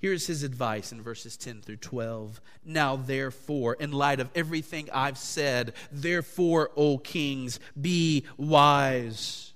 Here's 0.00 0.28
his 0.28 0.44
advice 0.44 0.92
in 0.92 1.02
verses 1.02 1.36
10 1.36 1.62
through 1.62 1.78
12. 1.78 2.40
Now, 2.64 2.94
therefore, 2.94 3.74
in 3.74 3.90
light 3.90 4.20
of 4.20 4.30
everything 4.34 4.88
I've 4.92 5.18
said, 5.18 5.72
therefore, 5.90 6.70
O 6.76 6.98
kings, 6.98 7.58
be 7.80 8.24
wise. 8.36 9.47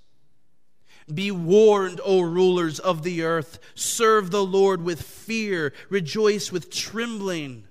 Be 1.12 1.30
warned, 1.30 2.00
O 2.04 2.20
rulers 2.20 2.78
of 2.78 3.02
the 3.02 3.22
earth. 3.22 3.58
Serve 3.74 4.30
the 4.30 4.44
Lord 4.44 4.82
with 4.82 5.02
fear, 5.02 5.72
rejoice 5.88 6.52
with 6.52 6.70
trembling. 6.70 7.64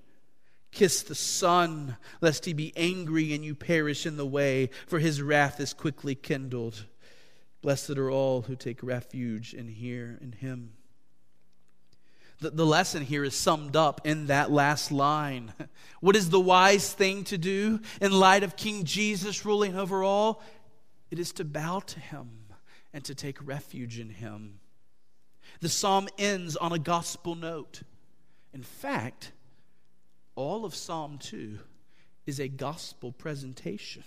Kiss 0.72 1.04
the 1.04 1.16
Son, 1.16 1.98
lest 2.22 2.46
he 2.46 2.54
be 2.54 2.72
angry 2.78 3.34
and 3.34 3.44
you 3.44 3.56
perish 3.56 4.06
in 4.06 4.16
the 4.16 4.26
way, 4.26 4.70
for 4.88 5.00
his 5.00 5.22
wrath 5.22 5.60
is 5.60 5.74
quickly 5.74 6.16
kindled. 6.16 6.86
Blessed 7.62 7.92
are 7.92 8.10
all 8.10 8.44
who 8.44 8.56
take 8.56 8.82
refuge 8.82 9.54
in 9.54 9.68
here 9.68 10.18
in 10.22 10.32
him. 10.32 10.74
The, 12.40 12.50
the 12.50 12.66
lesson 12.66 13.04
here 13.04 13.24
is 13.24 13.36
summed 13.36 13.76
up 13.76 14.02
in 14.06 14.28
that 14.28 14.52
last 14.52 14.92
line. 14.92 15.54
What 16.00 16.16
is 16.16 16.32
the 16.32 16.40
wise 16.40 16.92
thing 16.92 17.26
to 17.26 17.38
do 17.38 17.80
in 18.02 18.12
light 18.12 18.42
of 18.42 18.56
King 18.56 18.86
Jesus 18.86 19.46
ruling 19.46 19.76
over 19.76 20.04
all? 20.04 20.42
It 21.12 21.20
is 21.20 21.32
to 21.34 21.46
bow 21.46 21.82
to 21.82 22.00
him 22.00 22.41
and 22.94 23.04
to 23.06 23.16
take 23.16 23.46
refuge 23.46 24.00
in 24.00 24.10
Him. 24.10 24.60
The 25.60 25.70
psalm 25.70 26.08
ends 26.18 26.56
on 26.56 26.72
a 26.72 26.80
gospel 26.80 27.36
note. 27.36 27.82
In 28.54 28.64
fact, 28.64 29.32
all 30.36 30.66
of 30.66 30.76
Psalm 30.76 31.18
2 31.18 31.60
is 32.26 32.40
a 32.40 32.48
gospel 32.48 33.12
presentation. 33.12 34.04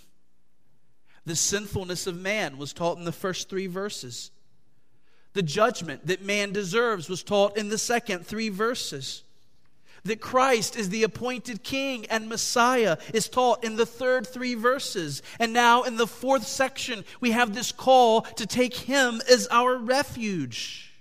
The 1.26 1.36
sinfulness 1.36 2.06
of 2.06 2.16
man 2.16 2.58
was 2.58 2.72
taught 2.72 2.98
in 2.98 3.04
the 3.04 3.12
first 3.12 3.48
three 3.48 3.66
verses. 3.66 4.30
The 5.32 5.42
judgment 5.42 6.06
that 6.06 6.22
man 6.22 6.52
deserves 6.52 7.08
was 7.08 7.22
taught 7.22 7.56
in 7.56 7.68
the 7.68 7.78
second 7.78 8.26
three 8.26 8.50
verses 8.50 9.23
that 10.04 10.20
Christ 10.20 10.76
is 10.76 10.90
the 10.90 11.02
appointed 11.02 11.62
king 11.62 12.06
and 12.06 12.28
Messiah 12.28 12.98
is 13.12 13.28
taught 13.28 13.64
in 13.64 13.76
the 13.76 13.86
third 13.86 14.26
three 14.26 14.54
verses. 14.54 15.22
And 15.38 15.52
now 15.52 15.82
in 15.82 15.96
the 15.96 16.06
fourth 16.06 16.46
section, 16.46 17.04
we 17.20 17.30
have 17.32 17.54
this 17.54 17.72
call 17.72 18.22
to 18.22 18.46
take 18.46 18.74
him 18.74 19.20
as 19.30 19.48
our 19.50 19.76
refuge. 19.76 20.92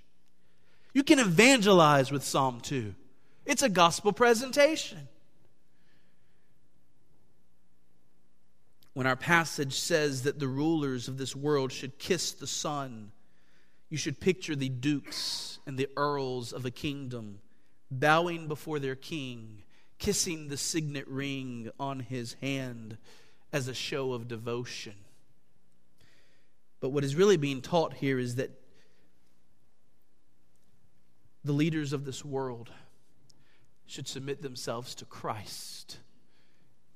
You 0.94 1.02
can 1.02 1.18
evangelize 1.18 2.10
with 2.10 2.24
Psalm 2.24 2.60
2, 2.60 2.94
it's 3.44 3.62
a 3.62 3.68
gospel 3.68 4.12
presentation. 4.12 5.08
When 8.94 9.08
our 9.08 9.16
passage 9.16 9.74
says 9.74 10.22
that 10.22 10.38
the 10.38 10.46
rulers 10.46 11.08
of 11.08 11.18
this 11.18 11.34
world 11.34 11.72
should 11.72 11.98
kiss 11.98 12.30
the 12.30 12.46
Son, 12.46 13.10
you 13.90 13.98
should 13.98 14.20
picture 14.20 14.54
the 14.54 14.68
dukes 14.68 15.58
and 15.66 15.76
the 15.76 15.88
earls 15.96 16.52
of 16.52 16.64
a 16.64 16.70
kingdom 16.70 17.40
bowing 17.90 18.48
before 18.48 18.78
their 18.78 18.96
king, 18.96 19.62
kissing 19.98 20.48
the 20.48 20.56
signet 20.56 21.06
ring 21.08 21.70
on 21.78 22.00
his 22.00 22.34
hand 22.34 22.96
as 23.52 23.68
a 23.68 23.74
show 23.74 24.12
of 24.12 24.28
devotion. 24.28 24.94
But 26.80 26.90
what 26.90 27.04
is 27.04 27.16
really 27.16 27.36
being 27.36 27.62
taught 27.62 27.94
here 27.94 28.18
is 28.18 28.34
that 28.36 28.50
the 31.44 31.52
leaders 31.52 31.92
of 31.92 32.04
this 32.04 32.24
world 32.24 32.70
should 33.86 34.08
submit 34.08 34.42
themselves 34.42 34.94
to 34.96 35.04
Christ 35.04 35.98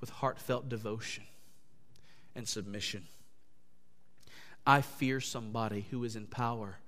with 0.01 0.11
heartfelt 0.11 0.69
devotion 0.69 1.25
and 2.35 2.49
submission. 2.49 3.07
I 4.67 4.81
fear 4.81 5.21
somebody 5.21 5.87
who 5.91 6.05
is 6.05 6.17
in 6.17 6.27
power 6.27 6.79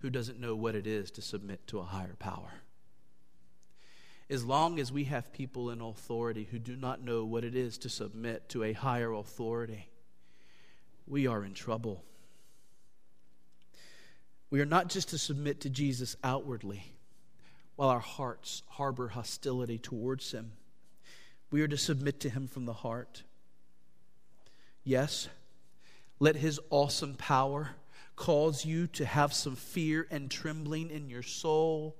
who 0.00 0.10
doesn't 0.10 0.40
know 0.40 0.54
what 0.54 0.74
it 0.74 0.86
is 0.86 1.10
to 1.12 1.22
submit 1.22 1.66
to 1.66 1.80
a 1.80 1.84
higher 1.84 2.16
power 2.18 2.62
as 4.30 4.44
long 4.44 4.78
as 4.78 4.92
we 4.92 5.04
have 5.04 5.32
people 5.32 5.70
in 5.70 5.80
authority 5.80 6.46
who 6.50 6.58
do 6.58 6.76
not 6.76 7.02
know 7.02 7.24
what 7.24 7.44
it 7.44 7.54
is 7.54 7.78
to 7.78 7.88
submit 7.88 8.48
to 8.50 8.62
a 8.62 8.72
higher 8.74 9.12
authority, 9.12 9.88
we 11.06 11.26
are 11.26 11.44
in 11.44 11.54
trouble. 11.54 12.04
We 14.50 14.60
are 14.60 14.66
not 14.66 14.88
just 14.88 15.10
to 15.10 15.18
submit 15.18 15.60
to 15.60 15.70
Jesus 15.70 16.16
outwardly, 16.22 16.82
while 17.76 17.88
our 17.88 18.00
hearts 18.00 18.62
harbor 18.68 19.08
hostility 19.08 19.78
towards 19.78 20.32
him. 20.32 20.52
We 21.50 21.62
are 21.62 21.68
to 21.68 21.78
submit 21.78 22.20
to 22.20 22.30
him 22.30 22.46
from 22.46 22.66
the 22.66 22.74
heart. 22.74 23.22
Yes, 24.84 25.28
let 26.18 26.36
his 26.36 26.60
awesome 26.70 27.14
power 27.14 27.70
cause 28.16 28.64
you 28.64 28.88
to 28.88 29.06
have 29.06 29.32
some 29.32 29.56
fear 29.56 30.06
and 30.10 30.30
trembling 30.30 30.90
in 30.90 31.08
your 31.08 31.22
soul. 31.22 31.96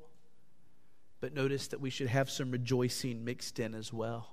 But 1.21 1.35
notice 1.35 1.69
that 1.69 1.81
we 1.81 1.91
should 1.91 2.09
have 2.09 2.31
some 2.31 2.51
rejoicing 2.51 3.25
mixed 3.25 3.59
in 3.59 3.75
as 3.75 3.93
well. 3.93 4.29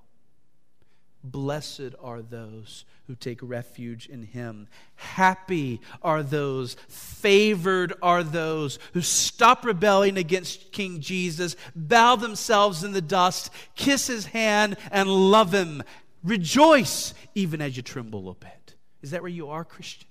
Blessed 1.23 1.95
are 1.99 2.21
those 2.21 2.85
who 3.07 3.15
take 3.15 3.39
refuge 3.41 4.07
in 4.07 4.21
him. 4.21 4.67
Happy 4.95 5.81
are 6.03 6.21
those, 6.21 6.75
favored 6.87 7.93
are 8.03 8.21
those 8.21 8.77
who 8.93 9.01
stop 9.01 9.65
rebelling 9.65 10.17
against 10.17 10.71
King 10.71 11.01
Jesus, 11.01 11.55
bow 11.75 12.15
themselves 12.15 12.83
in 12.83 12.91
the 12.91 13.01
dust, 13.01 13.49
kiss 13.75 14.05
his 14.05 14.27
hand, 14.27 14.77
and 14.91 15.09
love 15.09 15.51
him. 15.51 15.81
Rejoice 16.23 17.15
even 17.33 17.59
as 17.59 17.75
you 17.75 17.81
tremble 17.81 18.29
a 18.29 18.35
bit. 18.35 18.75
Is 19.01 19.11
that 19.11 19.23
where 19.23 19.29
you 19.31 19.49
are, 19.49 19.65
Christian? 19.65 20.07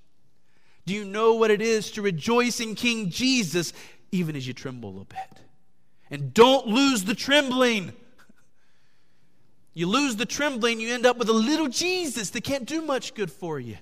Do 0.85 0.95
you 0.95 1.05
know 1.05 1.35
what 1.35 1.53
it 1.53 1.63
is 1.63 1.93
to 1.93 2.03
rejoice 2.03 2.59
in 2.59 2.75
King 2.75 3.11
Jesus 3.11 3.73
even 4.11 4.35
as 4.35 4.47
you 4.47 4.53
tremble 4.53 5.01
a 5.01 5.05
bit? 5.05 5.44
And 6.11 6.35
don't 6.35 6.67
lose 6.67 7.05
the 7.05 7.15
trembling. 7.15 7.93
You 9.73 9.89
lose 9.89 10.17
the 10.17 10.27
trembling, 10.27 10.81
you 10.81 10.95
end 10.95 11.05
up 11.05 11.17
with 11.17 11.29
a 11.29 11.33
little 11.33 11.69
Jesus 11.69 12.31
that 12.31 12.45
can't 12.45 12.65
do 12.65 12.81
much 12.81 13.15
good 13.15 13.31
for 13.31 13.59
you. 13.59 13.77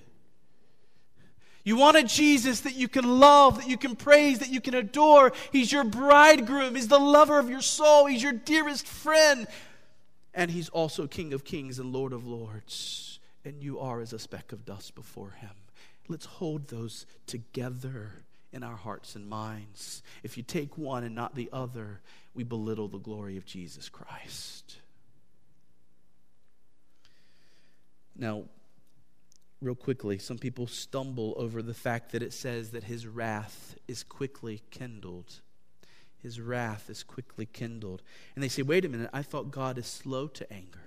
You 1.63 1.77
want 1.77 1.95
a 1.95 2.03
Jesus 2.03 2.61
that 2.61 2.75
you 2.75 2.89
can 2.89 3.19
love, 3.19 3.57
that 3.57 3.69
you 3.69 3.77
can 3.77 3.95
praise, 3.95 4.39
that 4.39 4.49
you 4.49 4.59
can 4.59 4.73
adore. 4.73 5.31
He's 5.51 5.71
your 5.71 5.85
bridegroom. 5.85 6.75
He's 6.75 6.89
the 6.89 6.99
lover 6.99 7.39
of 7.39 7.49
your 7.49 7.61
soul. 7.61 8.05
He's 8.05 8.21
your 8.21 8.33
dearest 8.33 8.85
friend. 8.85 9.47
And 10.33 10.51
He's 10.51 10.67
also 10.69 11.07
King 11.07 11.31
of 11.31 11.45
kings 11.45 11.79
and 11.79 11.93
Lord 11.93 12.11
of 12.11 12.25
lords. 12.27 13.19
And 13.45 13.61
you 13.63 13.79
are 13.79 14.01
as 14.01 14.11
a 14.11 14.19
speck 14.19 14.51
of 14.51 14.65
dust 14.65 14.93
before 14.93 15.31
Him. 15.31 15.51
Let's 16.09 16.25
hold 16.25 16.67
those 16.67 17.05
together 17.27 18.22
in 18.53 18.63
our 18.63 18.75
hearts 18.75 19.15
and 19.15 19.27
minds. 19.27 20.03
If 20.21 20.37
you 20.37 20.43
take 20.43 20.77
one 20.77 21.03
and 21.03 21.15
not 21.15 21.35
the 21.35 21.49
other, 21.51 22.01
we 22.33 22.43
belittle 22.43 22.87
the 22.87 22.99
glory 22.99 23.37
of 23.37 23.45
Jesus 23.45 23.89
Christ. 23.89 24.77
Now, 28.15 28.43
real 29.61 29.75
quickly, 29.75 30.19
some 30.19 30.37
people 30.37 30.67
stumble 30.67 31.33
over 31.37 31.61
the 31.61 31.73
fact 31.73 32.11
that 32.11 32.21
it 32.21 32.33
says 32.33 32.71
that 32.71 32.83
his 32.83 33.07
wrath 33.07 33.75
is 33.87 34.03
quickly 34.03 34.61
kindled. 34.71 35.41
His 36.21 36.39
wrath 36.39 36.89
is 36.89 37.03
quickly 37.03 37.45
kindled. 37.45 38.01
And 38.35 38.43
they 38.43 38.49
say, 38.49 38.61
wait 38.61 38.85
a 38.85 38.89
minute, 38.89 39.09
I 39.11 39.23
thought 39.23 39.51
God 39.51 39.77
is 39.77 39.87
slow 39.87 40.27
to 40.27 40.53
anger. 40.53 40.79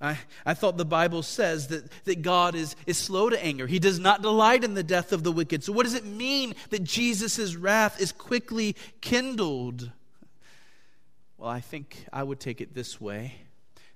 I, 0.00 0.18
I 0.46 0.54
thought 0.54 0.76
the 0.76 0.84
Bible 0.84 1.22
says 1.22 1.68
that, 1.68 1.90
that 2.04 2.22
God 2.22 2.54
is, 2.54 2.76
is 2.86 2.96
slow 2.96 3.30
to 3.30 3.44
anger. 3.44 3.66
He 3.66 3.80
does 3.80 3.98
not 3.98 4.22
delight 4.22 4.62
in 4.62 4.74
the 4.74 4.84
death 4.84 5.12
of 5.12 5.24
the 5.24 5.32
wicked. 5.32 5.64
So, 5.64 5.72
what 5.72 5.84
does 5.84 5.94
it 5.94 6.04
mean 6.04 6.54
that 6.70 6.84
Jesus' 6.84 7.56
wrath 7.56 8.00
is 8.00 8.12
quickly 8.12 8.76
kindled? 9.00 9.90
Well, 11.36 11.50
I 11.50 11.60
think 11.60 12.04
I 12.12 12.22
would 12.22 12.38
take 12.38 12.60
it 12.60 12.74
this 12.74 13.00
way 13.00 13.34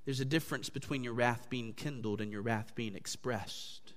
there's 0.04 0.20
a 0.20 0.24
difference 0.24 0.68
between 0.68 1.04
your 1.04 1.12
wrath 1.12 1.48
being 1.48 1.74
kindled 1.74 2.20
and 2.20 2.32
your 2.32 2.42
wrath 2.42 2.74
being 2.74 2.96
expressed. 2.96 3.94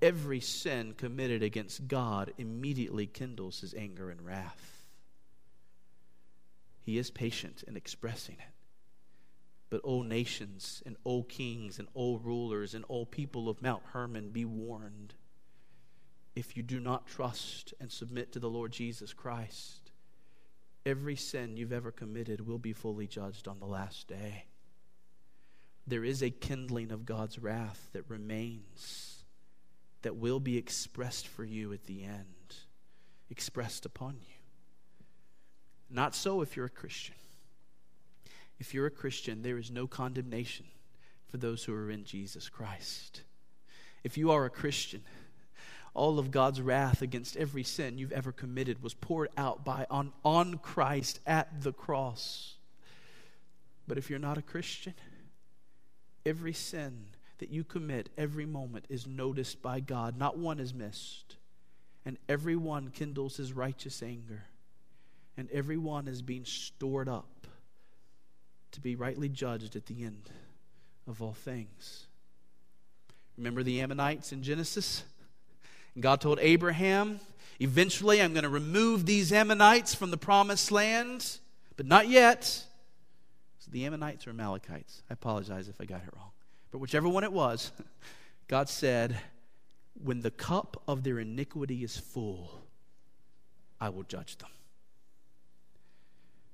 Every 0.00 0.40
sin 0.40 0.94
committed 0.96 1.42
against 1.42 1.86
God 1.86 2.32
immediately 2.38 3.06
kindles 3.06 3.60
his 3.60 3.74
anger 3.74 4.10
and 4.10 4.24
wrath. 4.24 4.86
He 6.80 6.96
is 6.96 7.10
patient 7.10 7.62
in 7.68 7.76
expressing 7.76 8.36
it. 8.36 8.59
But, 9.70 9.80
O 9.84 10.02
nations 10.02 10.82
and 10.84 10.96
O 11.06 11.22
kings 11.22 11.78
and 11.78 11.88
O 11.94 12.16
rulers 12.18 12.74
and 12.74 12.84
O 12.90 13.04
people 13.04 13.48
of 13.48 13.62
Mount 13.62 13.82
Hermon, 13.92 14.30
be 14.30 14.44
warned. 14.44 15.14
If 16.34 16.56
you 16.56 16.62
do 16.62 16.80
not 16.80 17.06
trust 17.06 17.72
and 17.80 17.90
submit 17.90 18.32
to 18.32 18.40
the 18.40 18.50
Lord 18.50 18.72
Jesus 18.72 19.12
Christ, 19.12 19.92
every 20.84 21.16
sin 21.16 21.56
you've 21.56 21.72
ever 21.72 21.90
committed 21.90 22.46
will 22.46 22.58
be 22.58 22.72
fully 22.72 23.06
judged 23.06 23.46
on 23.46 23.60
the 23.60 23.66
last 23.66 24.08
day 24.08 24.44
there 25.90 26.04
is 26.04 26.22
a 26.22 26.30
kindling 26.30 26.92
of 26.92 27.04
God's 27.04 27.38
wrath 27.38 27.90
that 27.92 28.08
remains, 28.08 29.24
that 30.02 30.16
will 30.16 30.40
be 30.40 30.56
expressed 30.56 31.26
for 31.26 31.44
you 31.44 31.72
at 31.72 31.84
the 31.84 32.04
end, 32.04 32.56
expressed 33.28 33.84
upon 33.84 34.14
you. 34.20 34.34
Not 35.90 36.14
so 36.14 36.42
if 36.42 36.56
you're 36.56 36.66
a 36.66 36.70
Christian. 36.70 37.16
If 38.60 38.72
you're 38.72 38.86
a 38.86 38.90
Christian, 38.90 39.42
there 39.42 39.58
is 39.58 39.70
no 39.70 39.86
condemnation 39.88 40.66
for 41.28 41.38
those 41.38 41.64
who 41.64 41.74
are 41.74 41.90
in 41.90 42.04
Jesus 42.04 42.48
Christ. 42.48 43.22
If 44.04 44.16
you 44.16 44.30
are 44.30 44.44
a 44.44 44.50
Christian, 44.50 45.02
all 45.94 46.20
of 46.20 46.30
God's 46.30 46.60
wrath 46.60 47.02
against 47.02 47.36
every 47.36 47.64
sin 47.64 47.98
you've 47.98 48.12
ever 48.12 48.30
committed 48.30 48.82
was 48.82 48.94
poured 48.94 49.30
out 49.36 49.64
by 49.64 49.86
on, 49.90 50.12
on 50.24 50.58
Christ 50.58 51.18
at 51.26 51.62
the 51.62 51.72
cross. 51.72 52.54
But 53.88 53.98
if 53.98 54.08
you're 54.08 54.20
not 54.20 54.38
a 54.38 54.42
Christian, 54.42 54.94
Every 56.26 56.52
sin 56.52 57.06
that 57.38 57.50
you 57.50 57.64
commit 57.64 58.10
every 58.18 58.44
moment 58.44 58.84
is 58.88 59.06
noticed 59.06 59.62
by 59.62 59.80
God. 59.80 60.18
Not 60.18 60.36
one 60.36 60.60
is 60.60 60.74
missed. 60.74 61.36
And 62.04 62.18
every 62.28 62.56
one 62.56 62.90
kindles 62.90 63.36
his 63.36 63.52
righteous 63.52 64.02
anger. 64.02 64.44
And 65.36 65.50
every 65.50 65.78
one 65.78 66.08
is 66.08 66.22
being 66.22 66.44
stored 66.44 67.08
up 67.08 67.39
be 68.82 68.96
rightly 68.96 69.28
judged 69.28 69.76
at 69.76 69.86
the 69.86 70.04
end 70.04 70.30
of 71.06 71.22
all 71.22 71.32
things. 71.32 72.06
Remember 73.36 73.62
the 73.62 73.80
Ammonites 73.80 74.32
in 74.32 74.42
Genesis? 74.42 75.02
God 75.98 76.20
told 76.20 76.38
Abraham, 76.40 77.20
Eventually, 77.58 78.22
I'm 78.22 78.32
going 78.32 78.44
to 78.44 78.48
remove 78.48 79.04
these 79.04 79.32
Ammonites 79.32 79.94
from 79.94 80.10
the 80.10 80.16
promised 80.16 80.72
land, 80.72 81.38
but 81.76 81.84
not 81.84 82.08
yet 82.08 82.44
So 82.44 83.70
the 83.70 83.84
Ammonites 83.84 84.26
or 84.26 84.30
Amalekites. 84.30 85.02
I 85.10 85.12
apologize 85.12 85.68
if 85.68 85.78
I 85.78 85.84
got 85.84 86.00
it 86.02 86.08
wrong. 86.16 86.30
But 86.70 86.78
whichever 86.78 87.06
one 87.08 87.22
it 87.22 87.32
was, 87.32 87.70
God 88.48 88.70
said, 88.70 89.18
When 90.02 90.20
the 90.20 90.30
cup 90.30 90.82
of 90.88 91.02
their 91.02 91.18
iniquity 91.18 91.84
is 91.84 91.98
full, 91.98 92.62
I 93.78 93.90
will 93.90 94.04
judge 94.04 94.38
them. 94.38 94.50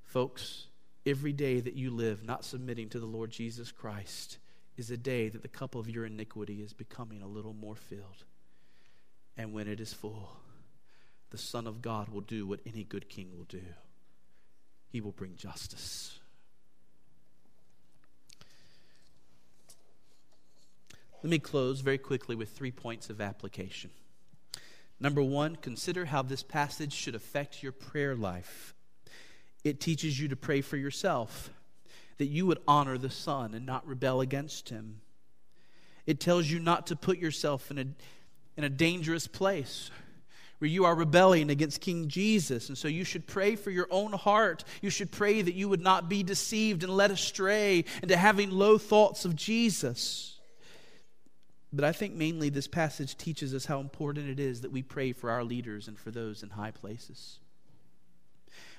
Folks, 0.04 0.66
every 1.06 1.32
day 1.32 1.60
that 1.60 1.74
you 1.74 1.90
live 1.90 2.24
not 2.24 2.44
submitting 2.44 2.88
to 2.90 2.98
the 2.98 3.06
Lord 3.06 3.30
Jesus 3.30 3.70
Christ 3.70 4.38
is 4.76 4.90
a 4.90 4.96
day 4.96 5.28
that 5.28 5.42
the 5.42 5.48
cup 5.48 5.74
of 5.74 5.88
your 5.88 6.04
iniquity 6.04 6.60
is 6.60 6.72
becoming 6.72 7.22
a 7.22 7.28
little 7.28 7.54
more 7.54 7.76
filled. 7.76 8.24
And 9.36 9.52
when 9.52 9.68
it 9.68 9.80
is 9.80 9.92
full, 9.92 10.36
the 11.30 11.38
Son 11.38 11.66
of 11.66 11.80
God 11.80 12.08
will 12.08 12.20
do 12.20 12.46
what 12.46 12.60
any 12.66 12.84
good 12.84 13.08
king 13.08 13.30
will 13.36 13.44
do. 13.44 13.62
He 14.90 15.00
will 15.00 15.12
bring 15.12 15.36
justice. 15.36 16.18
Let 21.22 21.30
me 21.30 21.38
close 21.38 21.80
very 21.80 21.98
quickly 21.98 22.36
with 22.36 22.50
three 22.50 22.70
points 22.70 23.10
of 23.10 23.20
application. 23.20 23.90
Number 25.00 25.22
one, 25.22 25.56
consider 25.56 26.06
how 26.06 26.22
this 26.22 26.42
passage 26.42 26.92
should 26.92 27.14
affect 27.14 27.62
your 27.62 27.72
prayer 27.72 28.14
life. 28.14 28.74
It 29.66 29.80
teaches 29.80 30.20
you 30.20 30.28
to 30.28 30.36
pray 30.36 30.60
for 30.60 30.76
yourself, 30.76 31.50
that 32.18 32.26
you 32.26 32.46
would 32.46 32.60
honor 32.68 32.96
the 32.98 33.10
Son 33.10 33.52
and 33.52 33.66
not 33.66 33.84
rebel 33.84 34.20
against 34.20 34.68
Him. 34.68 35.00
It 36.06 36.20
tells 36.20 36.48
you 36.48 36.60
not 36.60 36.86
to 36.86 36.96
put 36.96 37.18
yourself 37.18 37.68
in 37.72 37.78
a, 37.78 37.86
in 38.56 38.62
a 38.62 38.68
dangerous 38.68 39.26
place 39.26 39.90
where 40.58 40.70
you 40.70 40.84
are 40.84 40.94
rebelling 40.94 41.50
against 41.50 41.80
King 41.80 42.06
Jesus. 42.06 42.68
And 42.68 42.78
so 42.78 42.86
you 42.86 43.02
should 43.02 43.26
pray 43.26 43.56
for 43.56 43.72
your 43.72 43.88
own 43.90 44.12
heart. 44.12 44.62
You 44.82 44.88
should 44.88 45.10
pray 45.10 45.42
that 45.42 45.54
you 45.54 45.68
would 45.68 45.82
not 45.82 46.08
be 46.08 46.22
deceived 46.22 46.84
and 46.84 46.96
led 46.96 47.10
astray 47.10 47.84
into 48.02 48.16
having 48.16 48.52
low 48.52 48.78
thoughts 48.78 49.24
of 49.24 49.34
Jesus. 49.34 50.38
But 51.72 51.84
I 51.84 51.90
think 51.90 52.14
mainly 52.14 52.50
this 52.50 52.68
passage 52.68 53.18
teaches 53.18 53.52
us 53.52 53.66
how 53.66 53.80
important 53.80 54.30
it 54.30 54.38
is 54.38 54.60
that 54.60 54.70
we 54.70 54.82
pray 54.82 55.12
for 55.12 55.28
our 55.30 55.42
leaders 55.42 55.88
and 55.88 55.98
for 55.98 56.12
those 56.12 56.44
in 56.44 56.50
high 56.50 56.70
places. 56.70 57.40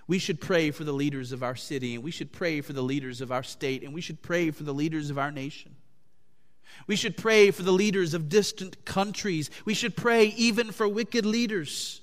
We 0.07 0.19
should 0.19 0.39
pray 0.39 0.71
for 0.71 0.85
the 0.85 0.93
leaders 0.93 1.33
of 1.33 1.43
our 1.43 1.55
city, 1.55 1.95
and 1.95 2.03
we 2.03 2.11
should 2.11 2.31
pray 2.31 2.61
for 2.61 2.73
the 2.73 2.81
leaders 2.81 3.19
of 3.19 3.31
our 3.31 3.43
state, 3.43 3.83
and 3.83 3.93
we 3.93 4.01
should 4.01 4.21
pray 4.21 4.51
for 4.51 4.63
the 4.63 4.73
leaders 4.73 5.09
of 5.09 5.17
our 5.17 5.31
nation. 5.31 5.75
We 6.85 6.95
should 6.95 7.17
pray 7.17 7.51
for 7.51 7.63
the 7.63 7.71
leaders 7.71 8.13
of 8.13 8.29
distant 8.29 8.85
countries. 8.85 9.49
We 9.65 9.73
should 9.73 9.97
pray 9.97 10.27
even 10.37 10.71
for 10.71 10.87
wicked 10.87 11.25
leaders. 11.25 12.01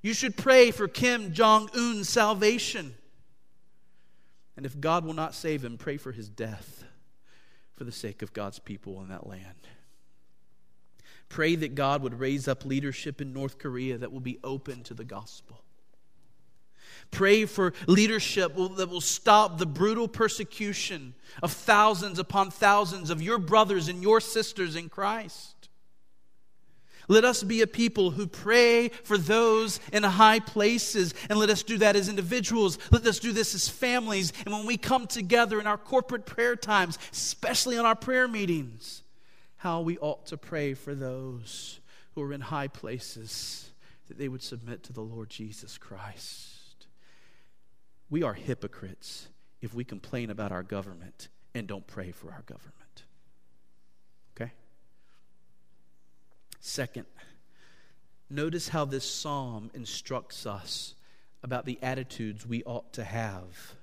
You 0.00 0.14
should 0.14 0.36
pray 0.36 0.70
for 0.70 0.88
Kim 0.88 1.32
Jong 1.32 1.68
un's 1.74 2.08
salvation. 2.08 2.94
And 4.56 4.64
if 4.64 4.80
God 4.80 5.04
will 5.04 5.14
not 5.14 5.34
save 5.34 5.64
him, 5.64 5.76
pray 5.76 5.98
for 5.98 6.12
his 6.12 6.28
death 6.28 6.84
for 7.76 7.84
the 7.84 7.92
sake 7.92 8.22
of 8.22 8.32
God's 8.32 8.58
people 8.58 9.00
in 9.02 9.08
that 9.08 9.26
land. 9.26 9.44
Pray 11.28 11.56
that 11.56 11.74
God 11.74 12.02
would 12.02 12.18
raise 12.18 12.48
up 12.48 12.64
leadership 12.64 13.20
in 13.20 13.32
North 13.32 13.58
Korea 13.58 13.98
that 13.98 14.12
will 14.12 14.20
be 14.20 14.38
open 14.42 14.82
to 14.84 14.94
the 14.94 15.04
gospel. 15.04 15.62
Pray 17.10 17.46
for 17.46 17.72
leadership 17.86 18.54
that 18.54 18.88
will 18.90 19.00
stop 19.00 19.58
the 19.58 19.66
brutal 19.66 20.08
persecution 20.08 21.14
of 21.42 21.52
thousands 21.52 22.18
upon 22.18 22.50
thousands 22.50 23.10
of 23.10 23.22
your 23.22 23.38
brothers 23.38 23.88
and 23.88 24.02
your 24.02 24.20
sisters 24.20 24.76
in 24.76 24.88
Christ. 24.88 25.54
Let 27.10 27.24
us 27.24 27.42
be 27.42 27.62
a 27.62 27.66
people 27.66 28.10
who 28.10 28.26
pray 28.26 28.90
for 28.90 29.16
those 29.16 29.80
in 29.94 30.02
high 30.02 30.40
places, 30.40 31.14
and 31.30 31.38
let 31.38 31.48
us 31.48 31.62
do 31.62 31.78
that 31.78 31.96
as 31.96 32.10
individuals. 32.10 32.78
Let 32.90 33.06
us 33.06 33.18
do 33.18 33.32
this 33.32 33.54
as 33.54 33.66
families. 33.66 34.34
And 34.44 34.52
when 34.52 34.66
we 34.66 34.76
come 34.76 35.06
together 35.06 35.58
in 35.58 35.66
our 35.66 35.78
corporate 35.78 36.26
prayer 36.26 36.54
times, 36.54 36.98
especially 37.10 37.78
on 37.78 37.86
our 37.86 37.96
prayer 37.96 38.28
meetings, 38.28 39.02
how 39.56 39.80
we 39.80 39.96
ought 39.98 40.26
to 40.26 40.36
pray 40.36 40.74
for 40.74 40.94
those 40.94 41.80
who 42.14 42.22
are 42.22 42.32
in 42.32 42.42
high 42.42 42.68
places 42.68 43.70
that 44.08 44.18
they 44.18 44.28
would 44.28 44.42
submit 44.42 44.82
to 44.84 44.92
the 44.92 45.00
Lord 45.00 45.30
Jesus 45.30 45.78
Christ. 45.78 46.57
We 48.10 48.22
are 48.22 48.34
hypocrites 48.34 49.28
if 49.60 49.74
we 49.74 49.84
complain 49.84 50.30
about 50.30 50.52
our 50.52 50.62
government 50.62 51.28
and 51.54 51.66
don't 51.66 51.86
pray 51.86 52.10
for 52.10 52.32
our 52.32 52.42
government. 52.42 53.04
Okay? 54.34 54.52
Second, 56.60 57.06
notice 58.30 58.68
how 58.68 58.84
this 58.84 59.08
psalm 59.08 59.70
instructs 59.74 60.46
us 60.46 60.94
about 61.42 61.66
the 61.66 61.78
attitudes 61.82 62.46
we 62.46 62.62
ought 62.64 62.92
to 62.94 63.04
have. 63.04 63.74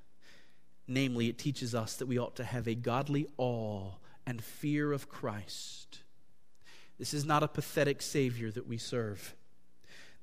Namely, 0.88 1.30
it 1.30 1.38
teaches 1.38 1.74
us 1.74 1.96
that 1.98 2.06
we 2.08 2.20
ought 2.20 2.36
to 2.36 2.44
have 2.44 2.68
a 2.68 2.76
godly 2.76 3.28
awe 3.38 3.92
and 4.26 4.44
fear 4.44 4.92
of 4.92 5.10
Christ. 5.10 6.00
This 6.98 7.14
is 7.14 7.26
not 7.26 7.44
a 7.44 7.48
pathetic 7.48 8.02
Savior 8.02 8.52
that 8.52 8.68
we 8.68 8.78
serve. 8.78 9.36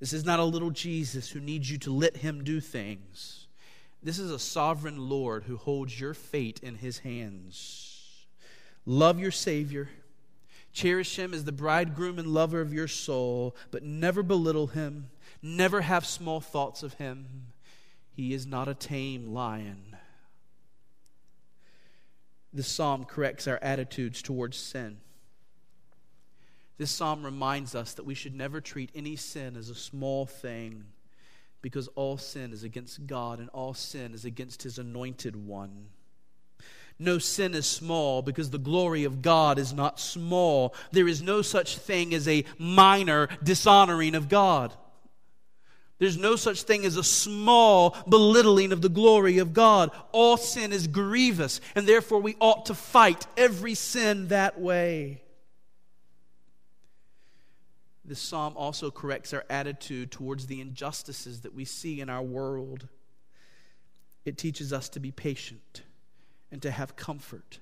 This 0.00 0.12
is 0.12 0.24
not 0.24 0.40
a 0.40 0.44
little 0.44 0.70
Jesus 0.70 1.30
who 1.30 1.40
needs 1.40 1.70
you 1.70 1.78
to 1.78 1.92
let 1.92 2.16
him 2.16 2.42
do 2.42 2.60
things. 2.60 3.41
This 4.02 4.18
is 4.18 4.30
a 4.30 4.38
sovereign 4.38 5.08
Lord 5.08 5.44
who 5.44 5.56
holds 5.56 5.98
your 5.98 6.14
fate 6.14 6.60
in 6.62 6.76
his 6.76 6.98
hands. 7.00 8.26
Love 8.84 9.20
your 9.20 9.30
Savior. 9.30 9.90
Cherish 10.72 11.18
him 11.18 11.32
as 11.32 11.44
the 11.44 11.52
bridegroom 11.52 12.18
and 12.18 12.28
lover 12.28 12.60
of 12.60 12.72
your 12.72 12.88
soul, 12.88 13.54
but 13.70 13.84
never 13.84 14.22
belittle 14.22 14.68
him. 14.68 15.10
Never 15.40 15.82
have 15.82 16.04
small 16.04 16.40
thoughts 16.40 16.82
of 16.82 16.94
him. 16.94 17.48
He 18.10 18.34
is 18.34 18.46
not 18.46 18.68
a 18.68 18.74
tame 18.74 19.32
lion. 19.32 19.96
This 22.52 22.68
psalm 22.68 23.04
corrects 23.04 23.46
our 23.46 23.58
attitudes 23.62 24.20
towards 24.20 24.56
sin. 24.56 24.98
This 26.76 26.90
psalm 26.90 27.24
reminds 27.24 27.74
us 27.74 27.94
that 27.94 28.04
we 28.04 28.14
should 28.14 28.34
never 28.34 28.60
treat 28.60 28.90
any 28.94 29.14
sin 29.14 29.56
as 29.56 29.68
a 29.68 29.74
small 29.74 30.26
thing 30.26 30.84
because 31.62 31.88
all 31.94 32.18
sin 32.18 32.52
is 32.52 32.64
against 32.64 33.06
God 33.06 33.38
and 33.38 33.48
all 33.50 33.72
sin 33.72 34.12
is 34.14 34.24
against 34.24 34.64
his 34.64 34.78
anointed 34.78 35.36
one. 35.36 35.86
No 36.98 37.18
sin 37.18 37.54
is 37.54 37.66
small 37.66 38.20
because 38.22 38.50
the 38.50 38.58
glory 38.58 39.04
of 39.04 39.22
God 39.22 39.58
is 39.58 39.72
not 39.72 39.98
small. 39.98 40.74
There 40.90 41.08
is 41.08 41.22
no 41.22 41.40
such 41.40 41.78
thing 41.78 42.12
as 42.14 42.28
a 42.28 42.44
minor 42.58 43.28
dishonoring 43.42 44.14
of 44.14 44.28
God. 44.28 44.72
There's 45.98 46.18
no 46.18 46.34
such 46.34 46.64
thing 46.64 46.84
as 46.84 46.96
a 46.96 47.04
small 47.04 47.96
belittling 48.08 48.72
of 48.72 48.82
the 48.82 48.88
glory 48.88 49.38
of 49.38 49.52
God. 49.52 49.90
All 50.10 50.36
sin 50.36 50.72
is 50.72 50.88
grievous, 50.88 51.60
and 51.76 51.86
therefore 51.86 52.18
we 52.18 52.36
ought 52.40 52.66
to 52.66 52.74
fight 52.74 53.26
every 53.36 53.74
sin 53.74 54.28
that 54.28 54.60
way. 54.60 55.22
This 58.04 58.20
psalm 58.20 58.54
also 58.56 58.90
corrects 58.90 59.32
our 59.32 59.44
attitude 59.48 60.10
towards 60.10 60.46
the 60.46 60.60
injustices 60.60 61.42
that 61.42 61.54
we 61.54 61.64
see 61.64 62.00
in 62.00 62.08
our 62.08 62.22
world. 62.22 62.88
It 64.24 64.36
teaches 64.36 64.72
us 64.72 64.88
to 64.90 65.00
be 65.00 65.12
patient 65.12 65.82
and 66.50 66.60
to 66.62 66.70
have 66.70 66.96
comfort 66.96 67.60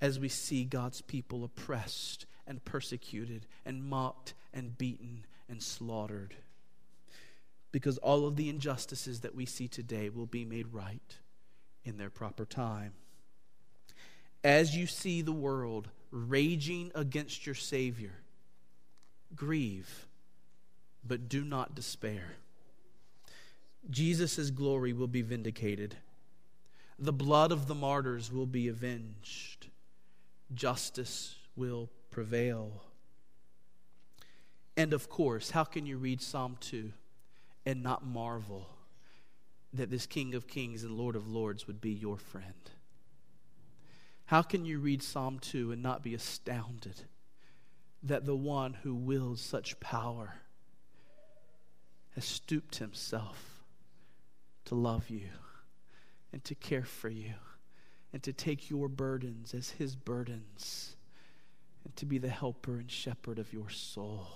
as 0.00 0.20
we 0.20 0.28
see 0.28 0.64
God's 0.64 1.00
people 1.00 1.44
oppressed 1.44 2.26
and 2.46 2.64
persecuted 2.64 3.46
and 3.64 3.84
mocked 3.84 4.34
and 4.52 4.76
beaten 4.76 5.24
and 5.48 5.62
slaughtered. 5.62 6.34
Because 7.72 7.98
all 7.98 8.26
of 8.26 8.36
the 8.36 8.48
injustices 8.48 9.20
that 9.20 9.34
we 9.34 9.46
see 9.46 9.68
today 9.68 10.08
will 10.08 10.26
be 10.26 10.44
made 10.44 10.72
right 10.72 11.16
in 11.84 11.96
their 11.96 12.10
proper 12.10 12.44
time. 12.44 12.92
As 14.44 14.76
you 14.76 14.86
see 14.86 15.20
the 15.20 15.32
world 15.32 15.88
raging 16.10 16.92
against 16.94 17.44
your 17.44 17.54
Savior, 17.54 18.12
Grieve, 19.34 20.06
but 21.06 21.28
do 21.28 21.44
not 21.44 21.74
despair. 21.74 22.36
Jesus' 23.90 24.50
glory 24.50 24.92
will 24.92 25.06
be 25.06 25.22
vindicated. 25.22 25.96
The 26.98 27.12
blood 27.12 27.52
of 27.52 27.68
the 27.68 27.74
martyrs 27.74 28.32
will 28.32 28.46
be 28.46 28.68
avenged. 28.68 29.68
Justice 30.52 31.36
will 31.56 31.88
prevail. 32.10 32.82
And 34.76 34.92
of 34.92 35.08
course, 35.08 35.50
how 35.50 35.64
can 35.64 35.86
you 35.86 35.96
read 35.96 36.20
Psalm 36.20 36.56
2 36.60 36.92
and 37.66 37.82
not 37.82 38.04
marvel 38.04 38.68
that 39.72 39.90
this 39.90 40.06
King 40.06 40.34
of 40.34 40.46
Kings 40.46 40.84
and 40.84 40.96
Lord 40.96 41.16
of 41.16 41.28
Lords 41.28 41.66
would 41.66 41.80
be 41.80 41.90
your 41.90 42.16
friend? 42.16 42.70
How 44.26 44.42
can 44.42 44.64
you 44.64 44.78
read 44.78 45.02
Psalm 45.02 45.38
2 45.38 45.72
and 45.72 45.82
not 45.82 46.02
be 46.02 46.14
astounded? 46.14 47.02
That 48.02 48.24
the 48.24 48.36
one 48.36 48.74
who 48.74 48.94
wields 48.94 49.40
such 49.40 49.80
power 49.80 50.36
has 52.14 52.24
stooped 52.24 52.76
himself 52.76 53.64
to 54.64 54.74
love 54.74 55.10
you 55.10 55.28
and 56.32 56.42
to 56.44 56.54
care 56.54 56.84
for 56.84 57.08
you 57.08 57.34
and 58.12 58.22
to 58.22 58.32
take 58.32 58.70
your 58.70 58.88
burdens 58.88 59.54
as 59.54 59.70
his 59.70 59.96
burdens 59.96 60.96
and 61.84 61.94
to 61.96 62.06
be 62.06 62.18
the 62.18 62.28
helper 62.28 62.76
and 62.76 62.90
shepherd 62.90 63.38
of 63.38 63.52
your 63.52 63.70
soul. 63.70 64.28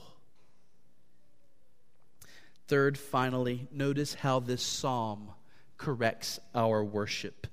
Third, 2.69 2.97
finally, 2.97 3.67
notice 3.71 4.15
how 4.15 4.41
this 4.41 4.63
psalm 4.63 5.31
corrects 5.77 6.39
our 6.55 6.85
worship. 6.85 7.47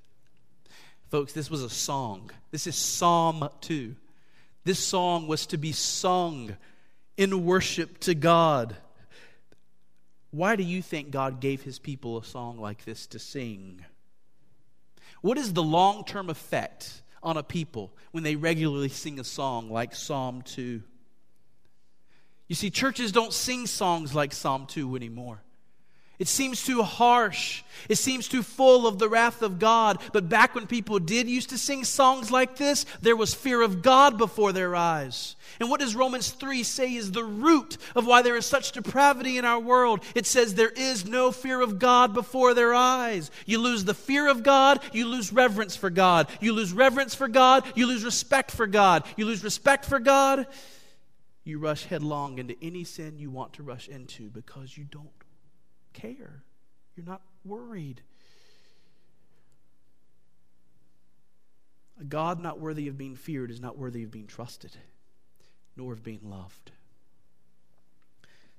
Folks, 1.09 1.33
this 1.33 1.49
was 1.49 1.63
a 1.63 1.69
song. 1.69 2.29
This 2.51 2.67
is 2.67 2.75
Psalm 2.75 3.49
2. 3.61 3.95
This 4.63 4.79
song 4.79 5.27
was 5.27 5.45
to 5.47 5.57
be 5.57 5.71
sung 5.71 6.55
in 7.17 7.45
worship 7.45 7.99
to 8.01 8.15
God. 8.15 8.75
Why 10.31 10.55
do 10.55 10.63
you 10.63 10.81
think 10.81 11.11
God 11.11 11.39
gave 11.39 11.63
his 11.63 11.79
people 11.79 12.17
a 12.17 12.23
song 12.23 12.59
like 12.59 12.85
this 12.85 13.07
to 13.07 13.19
sing? 13.19 13.83
What 15.21 15.37
is 15.37 15.53
the 15.53 15.63
long 15.63 16.03
term 16.05 16.29
effect 16.29 17.01
on 17.21 17.35
a 17.37 17.43
people 17.43 17.91
when 18.11 18.23
they 18.23 18.35
regularly 18.35 18.89
sing 18.89 19.19
a 19.19 19.23
song 19.23 19.69
like 19.69 19.95
Psalm 19.95 20.41
2? 20.43 20.81
You 22.47 22.55
see, 22.55 22.69
churches 22.69 23.11
don't 23.11 23.33
sing 23.33 23.67
songs 23.67 24.15
like 24.15 24.33
Psalm 24.33 24.65
2 24.65 24.95
anymore. 24.95 25.41
It 26.19 26.27
seems 26.27 26.65
too 26.65 26.83
harsh. 26.83 27.63
It 27.87 27.95
seems 27.95 28.27
too 28.27 28.43
full 28.43 28.85
of 28.85 28.99
the 28.99 29.07
wrath 29.07 29.41
of 29.41 29.57
God. 29.57 29.99
But 30.11 30.27
back 30.27 30.53
when 30.53 30.67
people 30.67 30.99
did 30.99 31.29
used 31.29 31.49
to 31.51 31.57
sing 31.57 31.85
songs 31.85 32.29
like 32.29 32.57
this, 32.57 32.85
there 33.01 33.15
was 33.15 33.33
fear 33.33 33.61
of 33.61 33.81
God 33.81 34.17
before 34.17 34.51
their 34.51 34.75
eyes. 34.75 35.37
And 35.61 35.69
what 35.69 35.79
does 35.79 35.95
Romans 35.95 36.31
3 36.31 36.63
say 36.63 36.93
is 36.93 37.13
the 37.13 37.23
root 37.23 37.77
of 37.95 38.05
why 38.05 38.21
there 38.21 38.35
is 38.35 38.45
such 38.45 38.73
depravity 38.73 39.37
in 39.37 39.45
our 39.45 39.61
world? 39.61 40.03
It 40.13 40.25
says 40.25 40.53
there 40.53 40.69
is 40.69 41.05
no 41.05 41.31
fear 41.31 41.61
of 41.61 41.79
God 41.79 42.13
before 42.13 42.53
their 42.53 42.73
eyes. 42.73 43.31
You 43.45 43.59
lose 43.59 43.85
the 43.85 43.93
fear 43.93 44.27
of 44.27 44.43
God, 44.43 44.81
you 44.91 45.07
lose 45.07 45.31
reverence 45.31 45.77
for 45.77 45.89
God. 45.89 46.27
You 46.41 46.51
lose 46.51 46.73
reverence 46.73 47.15
for 47.15 47.29
God, 47.29 47.63
you 47.75 47.87
lose 47.87 48.03
respect 48.03 48.51
for 48.51 48.67
God. 48.67 49.05
You 49.15 49.25
lose 49.25 49.43
respect 49.43 49.85
for 49.85 49.99
God, 49.99 50.47
you 51.45 51.59
rush 51.59 51.85
headlong 51.85 52.39
into 52.39 52.55
any 52.61 52.83
sin 52.83 53.17
you 53.17 53.31
want 53.31 53.53
to 53.53 53.63
rush 53.63 53.87
into 53.87 54.29
because 54.29 54.77
you 54.77 54.83
don't 54.83 55.17
care. 55.93 56.43
You're 56.95 57.05
not 57.05 57.21
worried. 57.45 58.01
A 61.99 62.03
God 62.03 62.41
not 62.41 62.59
worthy 62.59 62.87
of 62.87 62.97
being 62.97 63.15
feared 63.15 63.51
is 63.51 63.59
not 63.59 63.77
worthy 63.77 64.03
of 64.03 64.11
being 64.11 64.27
trusted, 64.27 64.71
nor 65.75 65.93
of 65.93 66.03
being 66.03 66.21
loved. 66.23 66.71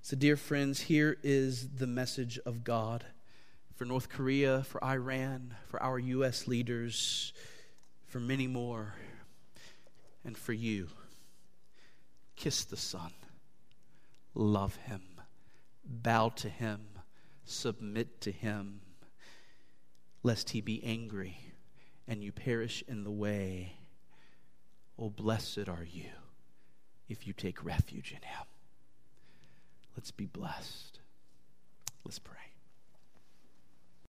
So, 0.03 0.17
dear 0.17 0.37
friends, 0.37 0.81
here 0.81 1.17
is 1.23 1.69
the 1.69 1.87
message 1.87 2.39
of 2.45 2.65
God 2.65 3.05
for 3.77 3.85
North 3.87 4.11
Korea, 4.11 4.63
for 4.63 4.83
Iran, 4.85 5.55
for 5.69 5.83
our 5.83 5.99
U.S. 5.99 6.47
leaders, 6.47 7.33
for 8.07 8.21
many 8.21 8.47
more, 8.47 8.95
and 10.25 10.37
for 10.37 10.53
you. 10.53 10.89
Kiss 12.37 12.65
the 12.65 12.77
Son, 12.77 13.13
love 14.35 14.77
Him, 14.77 15.03
bow 15.85 16.31
to 16.37 16.49
Him 16.49 16.81
submit 17.51 18.21
to 18.23 18.33
him, 18.33 18.81
lest 20.23 20.51
he 20.51 20.61
be 20.61 20.83
angry 20.85 21.39
and 22.07 22.23
you 22.23 22.33
perish 22.33 22.83
in 22.89 23.05
the 23.05 23.11
way. 23.11 23.75
Oh, 24.99 25.11
blessed 25.11 25.69
are 25.69 25.87
you 25.89 26.11
if 27.09 27.27
you 27.27 27.33
take 27.33 27.65
refuge 27.65 28.13
in 28.13 28.23
him. 28.23 28.47
Let's 29.97 30.11
be 30.11 30.27
blessed. 30.27 31.01
Let's 32.05 32.19
pray. 32.19 32.50